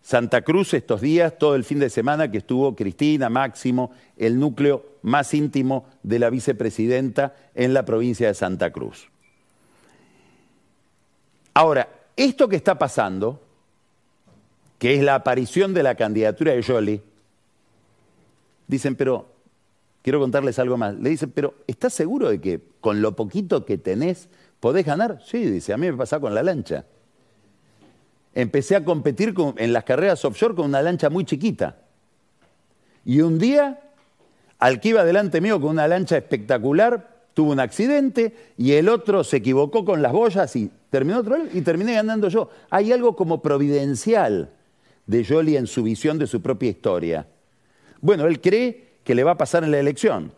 [0.02, 4.86] Santa Cruz estos días, todo el fin de semana que estuvo Cristina, Máximo, el núcleo
[5.02, 9.10] más íntimo de la vicepresidenta en la provincia de Santa Cruz.
[11.54, 13.42] Ahora, esto que está pasando,
[14.78, 17.02] que es la aparición de la candidatura de Jolie,
[18.68, 19.28] dicen, pero
[20.02, 20.96] quiero contarles algo más.
[20.96, 25.22] Le dicen, pero ¿estás seguro de que con lo poquito que tenés podés ganar?
[25.26, 26.86] Sí, dice, a mí me pasa con la lancha
[28.34, 31.78] empecé a competir en las carreras offshore con una lancha muy chiquita.
[33.06, 33.80] Y un día,
[34.60, 39.24] al que iba delante mío con una lancha espectacular, tuvo un accidente y el otro
[39.24, 42.50] se equivocó con las boyas y terminó otro y terminé ganando yo.
[42.70, 44.52] Hay algo como providencial
[45.06, 47.28] de Jolie en su visión de su propia historia.
[48.02, 50.32] Bueno, él cree que le va a pasar en la elección.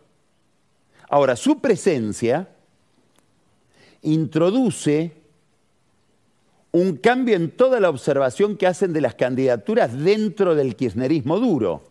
[1.09, 2.47] Ahora, su presencia
[4.01, 5.11] introduce
[6.71, 11.83] un cambio en toda la observación que hacen de las candidaturas dentro del kirchnerismo duro.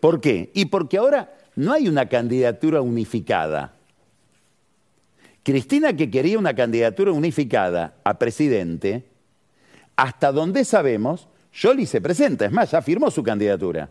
[0.00, 0.50] ¿Por qué?
[0.54, 3.74] Y porque ahora no hay una candidatura unificada.
[5.42, 9.04] Cristina, que quería una candidatura unificada a presidente,
[9.96, 13.90] hasta donde sabemos, Jolie se presenta, es más, ya firmó su candidatura.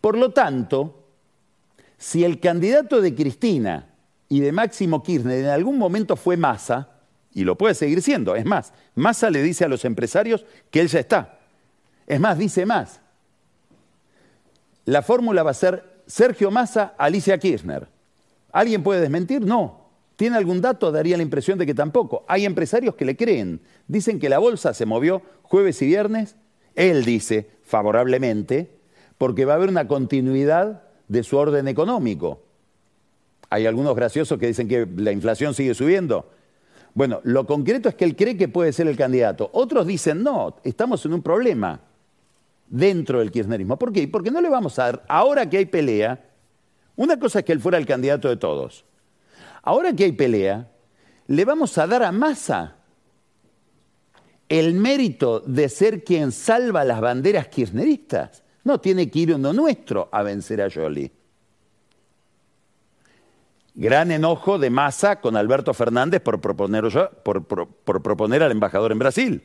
[0.00, 1.04] Por lo tanto,
[1.96, 3.86] si el candidato de Cristina
[4.28, 6.93] y de Máximo Kirchner en algún momento fue Massa,
[7.34, 8.36] y lo puede seguir siendo.
[8.36, 11.38] Es más, Massa le dice a los empresarios que él ya está.
[12.06, 13.00] Es más, dice más.
[14.84, 17.88] La fórmula va a ser Sergio Massa, Alicia Kirchner.
[18.52, 19.44] ¿Alguien puede desmentir?
[19.44, 19.84] No.
[20.16, 20.92] ¿Tiene algún dato?
[20.92, 22.24] Daría la impresión de que tampoco.
[22.28, 23.60] Hay empresarios que le creen.
[23.88, 26.36] Dicen que la bolsa se movió jueves y viernes.
[26.76, 28.70] Él dice favorablemente
[29.18, 32.42] porque va a haber una continuidad de su orden económico.
[33.50, 36.30] Hay algunos graciosos que dicen que la inflación sigue subiendo.
[36.94, 39.50] Bueno, lo concreto es que él cree que puede ser el candidato.
[39.52, 41.80] Otros dicen, no, estamos en un problema
[42.68, 43.76] dentro del kirchnerismo.
[43.76, 44.06] ¿Por qué?
[44.06, 46.24] Porque no le vamos a dar, ahora que hay pelea,
[46.96, 48.84] una cosa es que él fuera el candidato de todos.
[49.62, 50.70] Ahora que hay pelea,
[51.26, 52.76] le vamos a dar a Massa
[54.48, 58.44] el mérito de ser quien salva las banderas kirchneristas.
[58.62, 61.10] No tiene que ir uno nuestro a vencer a Jolie.
[63.74, 66.84] Gran enojo de masa con Alberto Fernández por proponer,
[67.24, 67.44] por,
[68.02, 69.42] proponer al embajador en Brasil.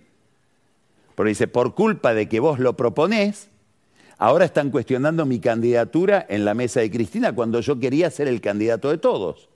[1.15, 3.49] Porque dice, por culpa de que vos lo proponés,
[4.21, 8.41] Ahora están cuestionando mi candidatura en la mesa de Cristina cuando yo quería ser el
[8.41, 9.47] candidato de todos.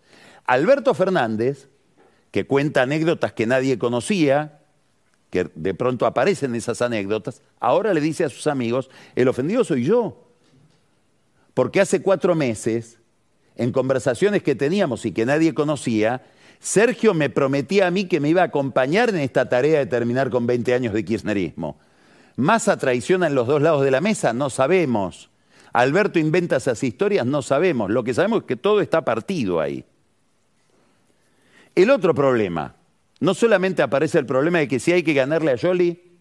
[0.45, 1.67] Alberto Fernández,
[2.31, 4.61] que cuenta anécdotas que nadie conocía,
[5.29, 9.83] que de pronto aparecen esas anécdotas, ahora le dice a sus amigos, el ofendido soy
[9.83, 10.29] yo.
[11.53, 12.99] Porque hace cuatro meses,
[13.55, 16.23] en conversaciones que teníamos y que nadie conocía,
[16.59, 20.29] Sergio me prometía a mí que me iba a acompañar en esta tarea de terminar
[20.29, 21.77] con 20 años de kirchnerismo.
[22.35, 24.33] ¿Massa traiciona en los dos lados de la mesa?
[24.33, 25.29] No sabemos.
[25.73, 27.91] Alberto inventa esas historias, no sabemos.
[27.91, 29.85] Lo que sabemos es que todo está partido ahí.
[31.75, 32.75] El otro problema,
[33.19, 36.13] no solamente aparece el problema de que si hay que ganarle a Yoli,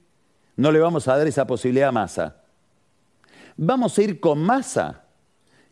[0.56, 2.36] no le vamos a dar esa posibilidad a Massa.
[3.56, 5.01] Vamos a ir con Massa,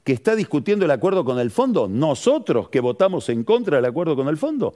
[0.05, 4.17] que está discutiendo el acuerdo con el fondo, nosotros que votamos en contra del acuerdo
[4.17, 4.75] con el fondo.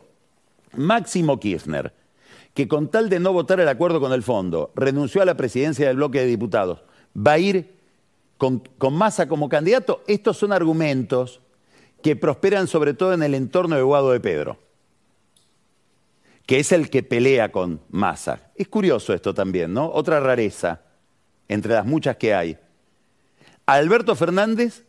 [0.77, 1.93] Máximo Kirchner
[2.55, 5.89] que con tal de no votar el acuerdo con el fondo, renunció a la presidencia
[5.89, 6.83] del bloque de diputados,
[7.15, 7.75] va a ir
[8.39, 11.41] con, masa como candidato, estos son argumentos
[12.01, 14.59] que prosperan sobre todo en el entorno de Guado de Pedro,
[16.47, 18.53] que es el que pelea con Massa.
[18.55, 19.91] Es curioso esto también, ¿no?
[19.91, 20.83] Otra rareza
[21.49, 22.59] entre las muchas que hay.
[23.67, 24.85] Alberto Fernández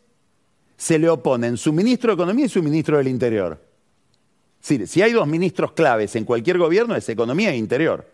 [0.77, 3.59] se le oponen su ministro de Economía y su ministro del Interior
[4.65, 8.09] si hay dos ministros claves en cualquier gobierno es economía e interior.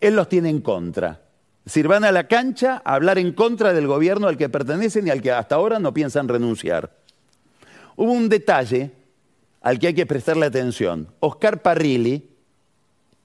[0.00, 1.22] Él los tiene en contra.
[1.60, 5.06] Es decir, van a la cancha a hablar en contra del gobierno al que pertenecen
[5.06, 6.90] y al que hasta ahora no piensan renunciar.
[7.96, 8.90] Hubo un detalle
[9.62, 11.08] al que hay que prestarle atención.
[11.20, 12.28] Oscar Parrilli,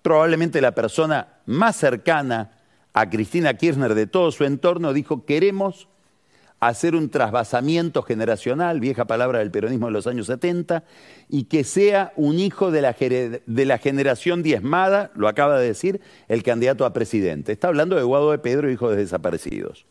[0.02, 2.52] probablemente la persona más cercana
[2.94, 5.90] a Cristina Kirchner de todo su entorno, dijo, queremos
[6.62, 10.84] hacer un trasvasamiento generacional, vieja palabra del peronismo de los años 70,
[11.28, 16.02] y que sea un hijo de la, de la, generación diezmada, lo acaba de decir,
[16.28, 17.52] el candidato a presidente.
[17.52, 19.86] Está hablando de Guado de Pedro, hijo de desaparecidos.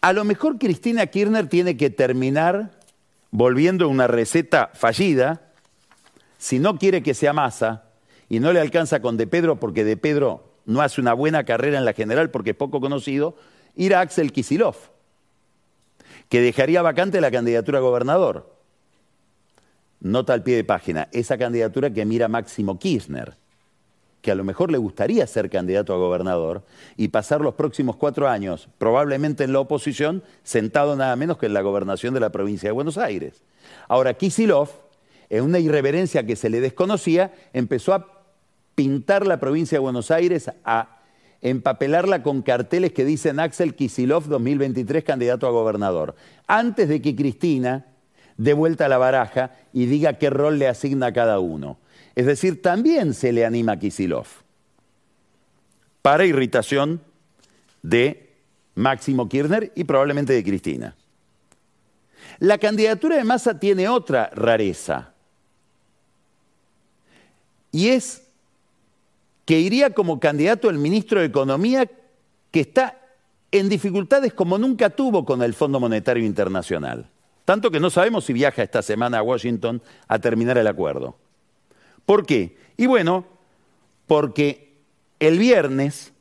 [0.00, 2.72] A lo mejor Cristina Kirchner tiene que terminar
[3.30, 5.52] volviendo una receta fallida,
[6.36, 7.84] si no quiere que sea masa,
[8.28, 11.78] y no le alcanza con De Pedro, porque De Pedro no hace una buena carrera
[11.78, 13.34] en la general porque es poco conocido,
[13.74, 14.76] ir a Axel Kisilov,
[16.28, 18.54] que dejaría vacante la candidatura a gobernador.
[20.00, 23.36] Nota al pie de página, esa candidatura que mira Máximo Kirchner,
[24.22, 26.62] que a lo mejor le gustaría ser candidato a gobernador
[26.96, 31.54] y pasar los próximos cuatro años, probablemente en la oposición, sentado nada menos que en
[31.54, 33.42] la gobernación de la provincia de Buenos Aires.
[33.88, 34.68] Ahora, Kisilov,
[35.30, 38.19] en una irreverencia que se le desconocía, empezó a
[38.74, 41.00] pintar la provincia de Buenos Aires, a
[41.42, 46.14] empapelarla con carteles que dicen Axel Kisilov 2023 candidato a gobernador,
[46.46, 47.86] antes de que Cristina
[48.36, 51.78] dé vuelta a la baraja y diga qué rol le asigna a cada uno.
[52.14, 54.26] Es decir, también se le anima a Kisilov,
[56.02, 57.00] para irritación
[57.82, 58.30] de
[58.74, 60.96] Máximo Kirchner y probablemente de Cristina.
[62.38, 65.12] La candidatura de Massa tiene otra rareza,
[67.72, 68.29] y es
[69.50, 71.90] que iría como candidato el ministro de Economía
[72.52, 73.00] que está
[73.50, 77.10] en dificultades como nunca tuvo con el Fondo Monetario Internacional.
[77.44, 81.16] Tanto que no sabemos si viaja esta semana a Washington a terminar el acuerdo.
[82.06, 82.58] ¿Por qué?
[82.76, 83.24] Y bueno,
[84.06, 84.76] porque
[85.18, 86.12] el viernes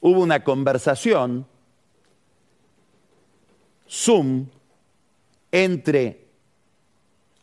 [0.00, 1.46] hubo una conversación
[3.86, 4.46] Zoom
[5.52, 6.26] entre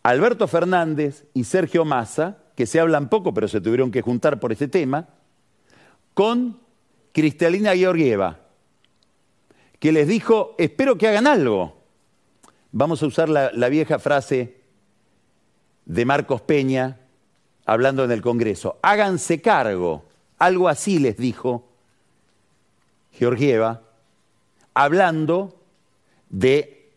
[0.02, 4.52] Alberto Fernández y Sergio Massa, que se hablan poco, pero se tuvieron que juntar por
[4.52, 5.08] este tema,
[6.16, 6.60] con
[7.12, 8.40] Cristalina Georgieva,
[9.80, 11.78] que les dijo, espero que hagan algo.
[12.72, 14.58] Vamos a usar la, la vieja frase
[15.86, 16.98] de Marcos Peña
[17.66, 20.06] hablando en el Congreso, háganse cargo,
[20.38, 21.68] algo así les dijo
[23.12, 23.82] Georgieva,
[24.74, 25.60] hablando
[26.30, 26.92] de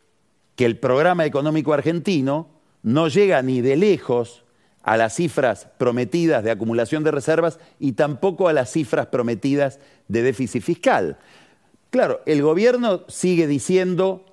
[0.57, 2.48] que el programa económico argentino
[2.83, 4.44] no llega ni de lejos
[4.82, 10.22] a las cifras prometidas de acumulación de reservas y tampoco a las cifras prometidas de
[10.22, 11.18] déficit fiscal.
[11.90, 14.24] Claro, el gobierno sigue diciendo,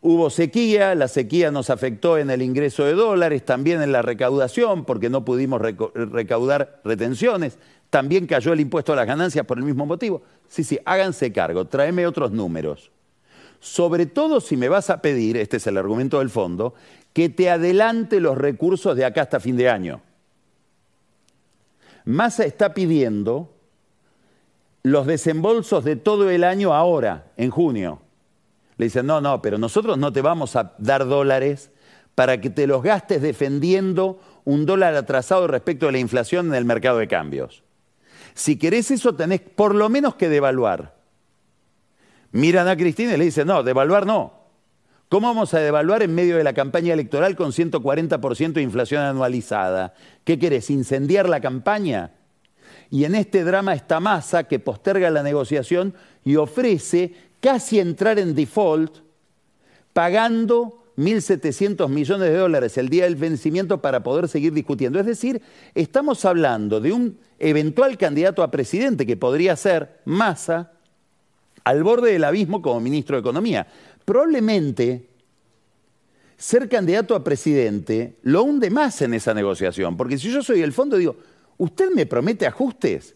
[0.00, 4.84] hubo sequía, la sequía nos afectó en el ingreso de dólares, también en la recaudación,
[4.84, 7.58] porque no pudimos recaudar retenciones,
[7.88, 10.22] también cayó el impuesto a las ganancias por el mismo motivo.
[10.48, 12.90] Sí, sí, háganse cargo, tráeme otros números.
[13.60, 16.74] Sobre todo si me vas a pedir, este es el argumento del fondo,
[17.12, 20.00] que te adelante los recursos de acá hasta fin de año.
[22.04, 23.52] Massa está pidiendo
[24.82, 28.00] los desembolsos de todo el año ahora, en junio.
[28.76, 31.70] Le dicen, no, no, pero nosotros no te vamos a dar dólares
[32.14, 36.64] para que te los gastes defendiendo un dólar atrasado respecto de la inflación en el
[36.64, 37.62] mercado de cambios.
[38.34, 40.96] Si querés eso, tenés por lo menos que devaluar.
[42.32, 44.39] Miran a Cristina y le dicen, no, devaluar no.
[45.10, 49.92] ¿Cómo vamos a devaluar en medio de la campaña electoral con 140% de inflación anualizada?
[50.22, 52.12] ¿Qué querés, incendiar la campaña?
[52.92, 55.94] Y en este drama está Massa que posterga la negociación
[56.24, 58.98] y ofrece casi entrar en default
[59.92, 65.00] pagando 1.700 millones de dólares el día del vencimiento para poder seguir discutiendo.
[65.00, 65.42] Es decir,
[65.74, 70.70] estamos hablando de un eventual candidato a presidente que podría ser Massa
[71.64, 73.66] al borde del abismo como ministro de Economía
[74.10, 75.08] probablemente
[76.36, 80.72] ser candidato a presidente lo hunde más en esa negociación, porque si yo soy el
[80.72, 81.14] fondo digo,
[81.58, 83.14] ¿usted me promete ajustes?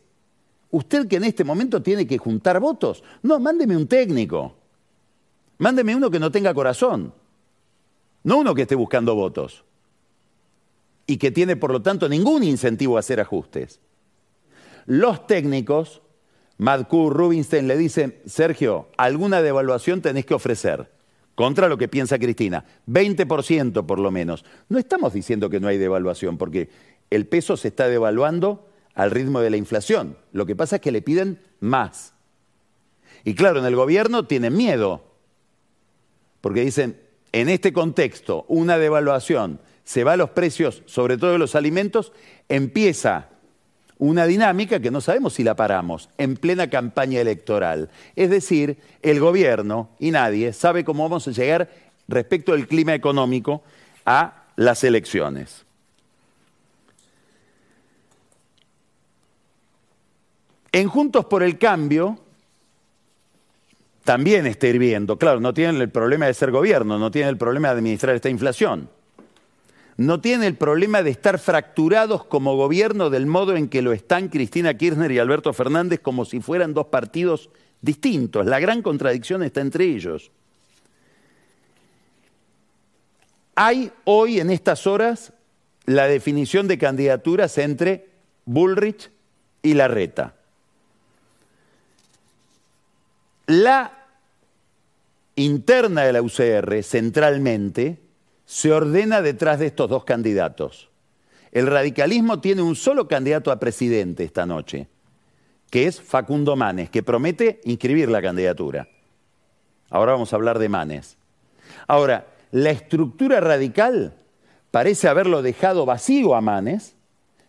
[0.71, 3.03] ¿Usted que en este momento tiene que juntar votos?
[3.25, 4.55] No, mándeme un técnico.
[5.59, 7.13] Mándeme uno que no tenga corazón.
[8.23, 9.65] No uno que esté buscando votos.
[11.09, 13.81] Y que tiene, por lo tanto, ningún incentivo a hacer ajustes.
[14.87, 16.03] Los técnicos
[16.59, 20.91] Madkur, Rubinstein le dicen, Sergio, alguna devaluación tenés que ofrecer,
[21.35, 24.45] contra lo que piensa Cristina, 20% por lo menos.
[24.69, 26.69] No estamos diciendo que no hay devaluación, porque
[27.11, 30.17] el peso se está devaluando al ritmo de la inflación.
[30.33, 32.13] Lo que pasa es que le piden más.
[33.25, 35.03] Y claro, en el gobierno tienen miedo,
[36.41, 37.01] porque dicen,
[37.33, 42.13] en este contexto, una devaluación se va a los precios, sobre todo de los alimentos,
[42.49, 43.29] empieza
[43.99, 47.91] una dinámica que no sabemos si la paramos en plena campaña electoral.
[48.17, 51.71] Es decir, el gobierno y nadie sabe cómo vamos a llegar
[52.09, 53.63] respecto del clima económico
[54.05, 55.65] a las elecciones.
[60.73, 62.19] En Juntos por el Cambio
[64.03, 65.17] también está hirviendo.
[65.19, 68.29] Claro, no tienen el problema de ser gobierno, no tienen el problema de administrar esta
[68.29, 68.89] inflación
[69.97, 74.29] no tiene el problema de estar fracturados como gobierno del modo en que lo están
[74.29, 78.47] Cristina Kirchner y Alberto Fernández como si fueran dos partidos distintos.
[78.47, 80.33] La gran contradicción está entre ellos.
[83.55, 85.33] Hay hoy en estas horas
[85.87, 88.09] la definición de candidaturas entre
[88.47, 89.11] Bullrich
[89.63, 90.35] y Larreta.
[93.47, 94.07] La
[95.37, 97.99] interna de la UCR, centralmente,
[98.45, 100.91] se ordena detrás de estos dos candidatos.
[101.53, 104.89] El radicalismo tiene un solo candidato a presidente esta noche,
[105.71, 108.89] que es Facundo Manes, que promete inscribir la candidatura.
[109.89, 111.17] Ahora vamos a hablar de Manes.
[111.87, 114.15] Ahora, la estructura radical
[114.71, 116.97] parece haberlo dejado vacío a Manes,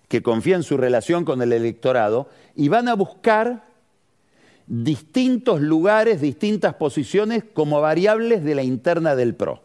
[0.07, 3.65] que confía en su relación con el electorado, y van a buscar
[4.67, 9.64] distintos lugares, distintas posiciones como variables de la interna del PRO.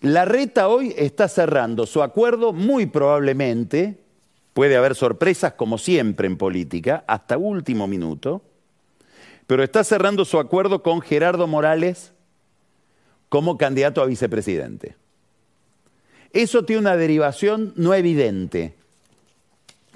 [0.00, 3.98] La reta hoy está cerrando su acuerdo muy probablemente,
[4.52, 8.42] puede haber sorpresas como siempre en política, hasta último minuto,
[9.46, 12.12] pero está cerrando su acuerdo con Gerardo Morales
[13.28, 14.96] como candidato a vicepresidente.
[16.32, 18.74] Eso tiene una derivación no evidente,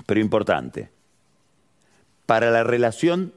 [0.06, 0.88] pero importante,
[2.24, 3.34] para la relación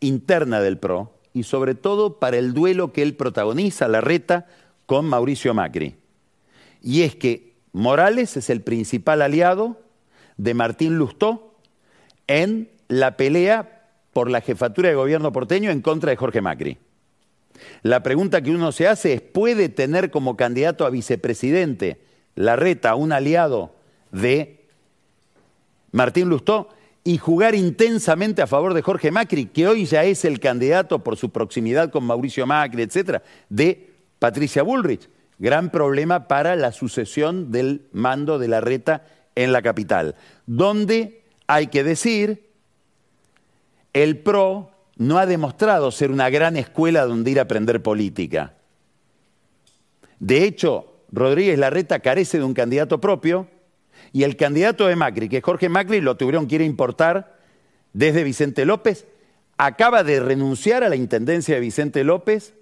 [0.00, 4.46] interna del PRO y sobre todo para el duelo que él protagoniza, la reta,
[4.92, 5.94] con Mauricio Macri.
[6.82, 9.80] Y es que Morales es el principal aliado
[10.36, 11.54] de Martín Lustó
[12.26, 16.76] en la pelea por la jefatura de gobierno porteño en contra de Jorge Macri.
[17.80, 21.98] La pregunta que uno se hace es, ¿puede tener como candidato a vicepresidente
[22.34, 23.74] Larreta un aliado
[24.10, 24.66] de
[25.90, 26.68] Martín Lustó
[27.02, 31.16] y jugar intensamente a favor de Jorge Macri, que hoy ya es el candidato por
[31.16, 33.91] su proximidad con Mauricio Macri, etcétera, de
[34.22, 35.08] Patricia Bullrich.
[35.40, 39.04] Gran problema para la sucesión del mando de la reta
[39.34, 40.14] en la capital,
[40.46, 42.48] donde hay que decir,
[43.92, 48.54] el PRO no ha demostrado ser una gran escuela donde ir a aprender política.
[50.20, 53.48] De hecho, Rodríguez Larreta carece de un candidato propio
[54.12, 57.40] y el candidato de Macri, que es Jorge Macri, lo tuvieron que importar
[57.92, 59.04] desde Vicente López,
[59.56, 62.54] acaba de renunciar a la intendencia de Vicente López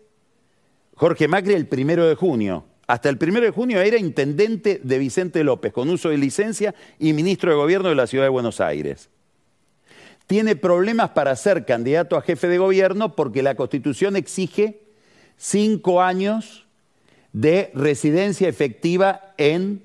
[1.01, 2.67] Jorge Macri el primero de junio.
[2.87, 7.15] Hasta el primero de junio era intendente de Vicente López, con uso de licencia, y
[7.15, 9.09] ministro de gobierno de la ciudad de Buenos Aires.
[10.27, 14.83] Tiene problemas para ser candidato a jefe de gobierno porque la constitución exige
[15.39, 16.67] cinco años
[17.33, 19.83] de residencia efectiva en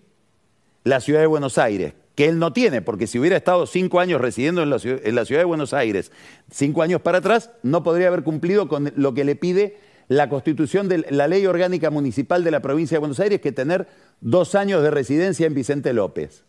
[0.84, 4.20] la ciudad de Buenos Aires, que él no tiene, porque si hubiera estado cinco años
[4.20, 6.12] residiendo en la, ciudad, de Buenos Aires,
[6.52, 10.88] cinco años para atrás, no podría haber cumplido con lo que le pide la constitución
[10.88, 13.88] de la ley orgánica municipal de la provincia de Buenos Aires que tener
[14.22, 16.44] dos años de residencia en Vicente López.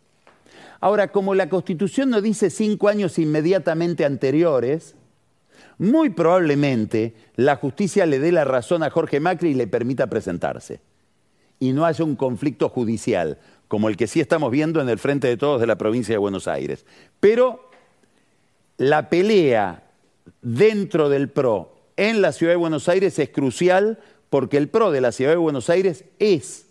[0.80, 4.94] Ahora, como la Constitución no dice cinco años inmediatamente anteriores,
[5.78, 10.80] muy probablemente la justicia le dé la razón a Jorge Macri y le permita presentarse.
[11.58, 13.38] Y no haya un conflicto judicial,
[13.68, 16.18] como el que sí estamos viendo en el frente de todos de la provincia de
[16.18, 16.84] Buenos Aires.
[17.20, 17.70] Pero
[18.76, 19.84] la pelea
[20.42, 23.98] dentro del PRO en la ciudad de Buenos Aires es crucial
[24.30, 26.66] porque el PRO de la ciudad de Buenos Aires es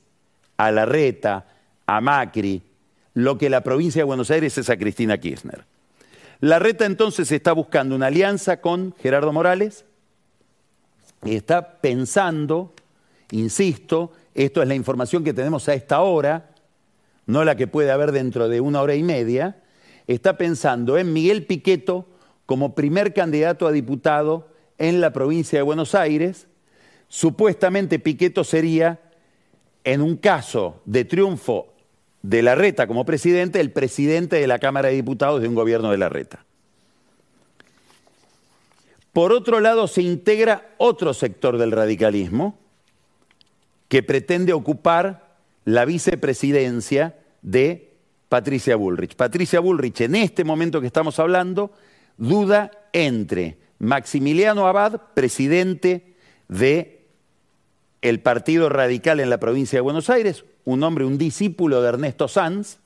[0.58, 1.48] a Larreta,
[1.86, 2.62] a Macri,
[3.14, 5.66] lo que la provincia de Buenos Aires es a Cristina Kirchner.
[6.42, 9.86] Larreta entonces está buscando una alianza con Gerardo Morales.
[11.24, 12.74] Y está pensando,
[13.32, 16.52] insisto, esto es la información que tenemos a esta hora,
[17.26, 19.58] no la que puede haber dentro de una hora y media,
[20.08, 22.06] está pensando en Miguel Piqueto
[22.46, 26.48] como primer candidato a diputado en la provincia de Buenos Aires.
[27.08, 29.00] Supuestamente Piqueto sería,
[29.84, 31.74] en un caso de triunfo
[32.22, 35.92] de la Reta como presidente, el presidente de la Cámara de Diputados de un gobierno
[35.92, 36.46] de la Reta.
[39.14, 42.60] Por otro lado, se integra otro sector del radicalismo
[43.88, 47.94] que pretende ocupar la vicepresidencia de
[48.28, 49.16] Patricia Bullrich.
[49.16, 51.72] Patricia Bullrich, en este momento que estamos hablando,
[52.18, 56.16] duda entre Maximiliano Abad, presidente
[56.48, 57.08] de
[58.02, 62.28] el Partido Radical en la provincia de Buenos Aires, un hombre, un discípulo de Ernesto
[62.28, 62.78] Sanz,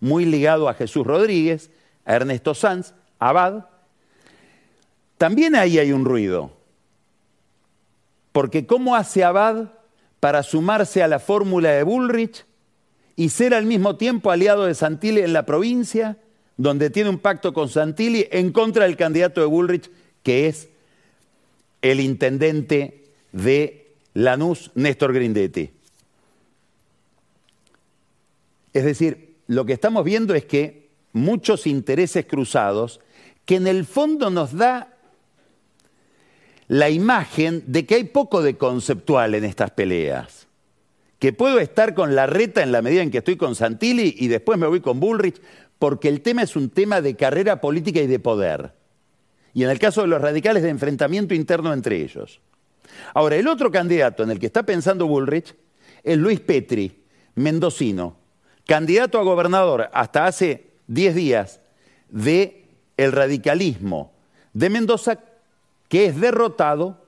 [0.00, 1.70] muy ligado a Jesús Rodríguez,
[2.04, 3.66] a Ernesto Sanz, Abad.
[5.18, 6.52] También ahí hay un ruido,
[8.32, 9.70] porque ¿cómo hace Abad
[10.20, 12.44] para sumarse a la fórmula de Bullrich
[13.16, 16.18] y ser al mismo tiempo aliado de Santilli en la provincia,
[16.58, 19.90] donde tiene un pacto con Santilli en contra del candidato de Bullrich,
[20.26, 20.68] que es
[21.82, 25.70] el intendente de Lanús, Néstor Grindetti?
[28.72, 32.98] Es decir, lo que estamos viendo es que muchos intereses cruzados,
[33.44, 34.96] que en el fondo nos da
[36.66, 40.48] la imagen de que hay poco de conceptual en estas peleas.
[41.20, 44.26] Que puedo estar con la reta en la medida en que estoy con Santilli y
[44.26, 45.40] después me voy con Bullrich,
[45.78, 48.75] porque el tema es un tema de carrera política y de poder.
[49.56, 52.42] Y en el caso de los radicales, de enfrentamiento interno entre ellos.
[53.14, 55.54] Ahora, el otro candidato en el que está pensando Bullrich
[56.02, 57.02] es Luis Petri,
[57.36, 58.18] mendocino,
[58.66, 61.60] candidato a gobernador hasta hace 10 días
[62.10, 62.66] de
[62.98, 64.12] el radicalismo
[64.52, 65.20] de Mendoza,
[65.88, 67.02] que es derrotado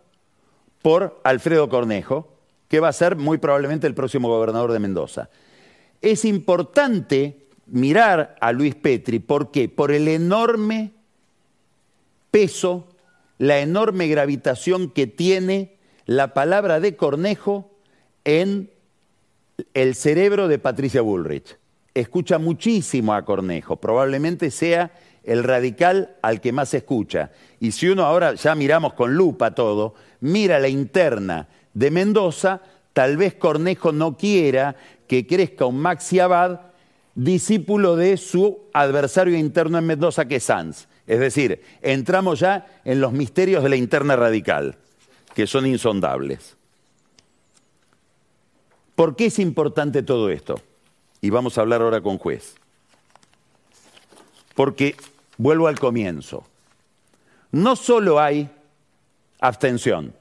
[0.81, 2.33] por Alfredo Cornejo,
[2.69, 5.29] que va a ser muy probablemente el próximo gobernador de Mendoza.
[6.01, 9.69] Es importante mirar a Luis Petri, ¿por qué?
[9.69, 10.93] Por el enorme
[12.31, 12.89] peso,
[13.39, 15.77] la enorme gravitación que tiene
[16.07, 17.71] la palabra de Cornejo
[18.25, 18.71] en
[19.75, 21.59] el cerebro de Patricia Bullrich.
[21.95, 24.93] Escucha muchísimo a Cornejo, probablemente sea
[25.25, 27.31] el radical al que más escucha.
[27.61, 32.63] Y si uno ahora ya miramos con lupa todo, mira la interna de Mendoza,
[32.93, 34.77] tal vez Cornejo no quiera
[35.07, 36.61] que crezca un Maxi Abad,
[37.15, 40.87] discípulo de su adversario interno en Mendoza, que es Sanz.
[41.09, 44.77] Es decir, entramos ya en los misterios de la interna radical,
[45.35, 46.55] que son insondables.
[48.95, 50.61] ¿Por qué es importante todo esto?
[51.23, 52.57] Y vamos a hablar ahora con juez.
[54.55, 54.97] Porque,
[55.39, 56.47] vuelvo al comienzo,
[57.53, 58.51] no solo hay
[59.41, 60.15] abstención,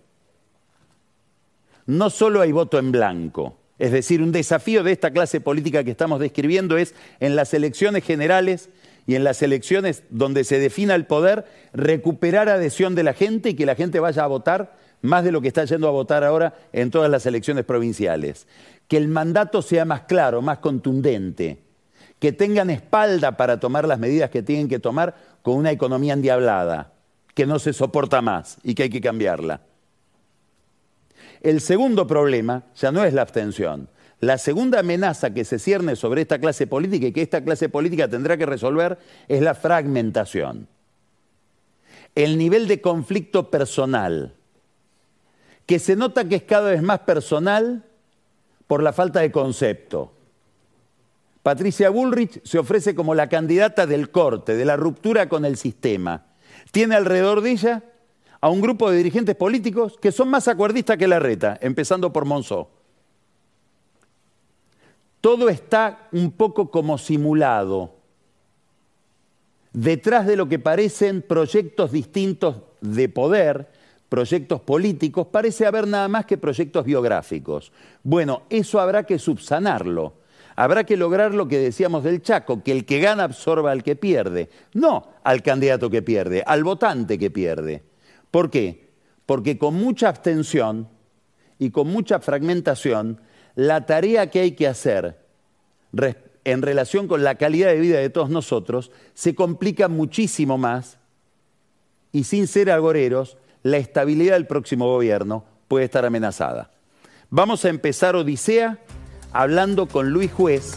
[1.86, 5.92] no solo hay voto en blanco, es decir, un desafío de esta clase política que
[5.92, 8.70] estamos describiendo es en las elecciones generales
[9.08, 13.54] y en las elecciones donde se defina el poder, recuperar adhesión de la gente y
[13.56, 16.54] que la gente vaya a votar más de lo que está yendo a votar ahora
[16.74, 18.48] en todas las elecciones provinciales.
[18.90, 21.60] Que el mandato sea más claro, más contundente,
[22.20, 26.92] que tengan espalda para tomar las medidas que tienen que tomar con una economía endiablada,
[27.34, 29.62] que no se soporta más y que hay que cambiarla.
[31.42, 33.88] El segundo problema ya no es la abstención.
[34.20, 38.08] La segunda amenaza que se cierne sobre esta clase política y que esta clase política
[38.08, 38.98] tendrá que resolver
[39.28, 40.68] es la fragmentación.
[42.16, 44.34] El nivel de conflicto personal
[45.68, 47.84] que se nota que es cada vez más personal
[48.66, 50.14] por la falta de concepto.
[51.44, 56.26] Patricia Bullrich se ofrece como la candidata del corte, de la ruptura con el sistema.
[56.72, 57.84] Tiene alrededor de ella
[58.40, 62.26] a un grupo de dirigentes políticos que son más acuerdistas que la reta, empezando por
[62.26, 62.77] Monzó.
[65.28, 67.96] Todo está un poco como simulado.
[69.74, 73.68] Detrás de lo que parecen proyectos distintos de poder,
[74.08, 77.74] proyectos políticos, parece haber nada más que proyectos biográficos.
[78.04, 80.14] Bueno, eso habrá que subsanarlo.
[80.56, 83.98] Habrá que lograr lo que decíamos del Chaco, que el que gana absorba al que
[83.98, 87.84] pierde, no al candidato que pierde, al votante que pierde.
[88.32, 88.92] ¿Por qué?
[89.26, 90.88] Porque con mucha abstención
[91.60, 93.20] y con mucha fragmentación,
[93.58, 95.18] la tarea que hay que hacer
[96.46, 101.00] en relación con la calidad de vida de todos nosotros se complica muchísimo más
[102.12, 106.70] y sin ser agoreros, la estabilidad del próximo gobierno puede estar amenazada.
[107.32, 108.78] Vamos a empezar Odisea
[109.34, 110.76] hablando con Luis Juez,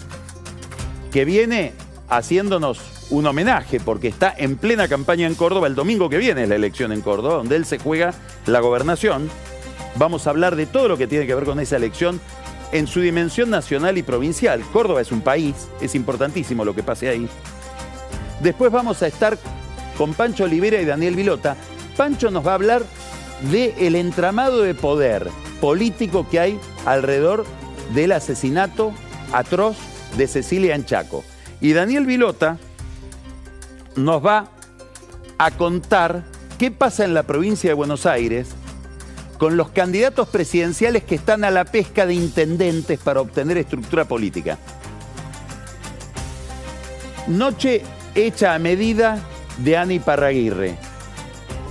[1.13, 1.75] que viene
[2.09, 5.67] haciéndonos un homenaje, porque está en plena campaña en Córdoba.
[5.67, 8.15] El domingo que viene es la elección en Córdoba, donde él se juega
[8.47, 9.29] la gobernación.
[9.97, 12.21] Vamos a hablar de todo lo que tiene que ver con esa elección
[12.73, 14.63] en su dimensión nacional y provincial.
[14.73, 17.29] Córdoba es un país, es importantísimo lo que pase ahí.
[18.43, 19.39] Después vamos a estar
[19.97, 21.57] con Pancho Olivera y Daniel Vilota.
[21.97, 22.83] Pancho nos va a hablar
[23.51, 25.29] del el entramado de poder
[25.61, 27.45] político que hay alrededor
[27.95, 28.93] del asesinato
[29.33, 29.77] atroz
[30.17, 31.25] de Cecilia Anchaco.
[31.61, 32.59] Y Daniel Vilota
[33.97, 34.49] nos va
[35.39, 36.23] a contar
[36.59, 38.49] qué pasa en la provincia de Buenos Aires
[39.41, 44.59] con los candidatos presidenciales que están a la pesca de intendentes para obtener estructura política.
[47.27, 47.83] Noche
[48.15, 49.19] hecha a medida
[49.57, 50.77] de Ana Parraguirre.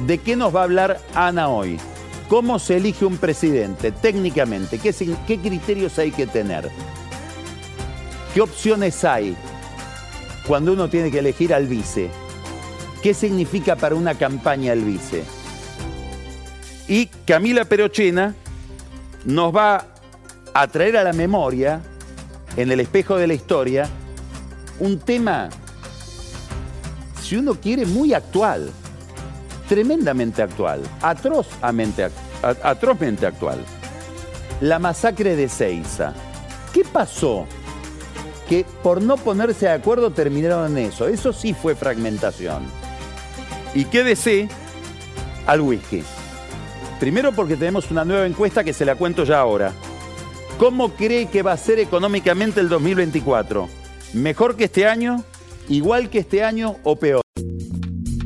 [0.08, 1.78] ¿De qué nos va a hablar Ana hoy?
[2.28, 4.80] ¿Cómo se elige un presidente técnicamente?
[4.80, 4.92] ¿Qué,
[5.28, 6.72] ¿Qué, criterios hay que tener?
[8.34, 9.38] ¿Qué opciones hay
[10.48, 12.10] cuando uno tiene que elegir al vice?
[13.04, 15.24] ¿Qué significa para una campaña el vice?
[16.90, 18.36] Y Camila Perochena
[19.24, 19.86] nos va
[20.54, 21.82] a traer a la memoria,
[22.58, 23.88] en el espejo de la historia,
[24.80, 25.50] un tema,
[27.22, 28.74] si uno quiere, muy actual
[29.70, 32.10] tremendamente actual, atrozmente,
[32.42, 33.60] atrozmente actual.
[34.62, 36.14] La masacre de Ceiza.
[36.74, 37.46] ¿Qué pasó?
[38.50, 41.08] Que por no ponerse de acuerdo terminaron en eso.
[41.08, 42.64] Eso sí fue fragmentación.
[43.76, 44.50] Y quédese
[45.46, 46.04] al whisky.
[47.00, 49.74] Primero porque tenemos una nueva encuesta que se la cuento ya ahora.
[50.58, 53.70] ¿Cómo cree que va a ser económicamente el 2024?
[54.14, 55.24] ¿Mejor que este año?
[55.70, 57.22] ¿Igual que este año o peor?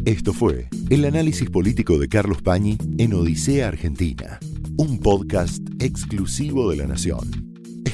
[0.05, 4.39] Esto fue el análisis político de Carlos Pañi en Odisea Argentina,
[4.78, 7.52] un podcast exclusivo de La Nación.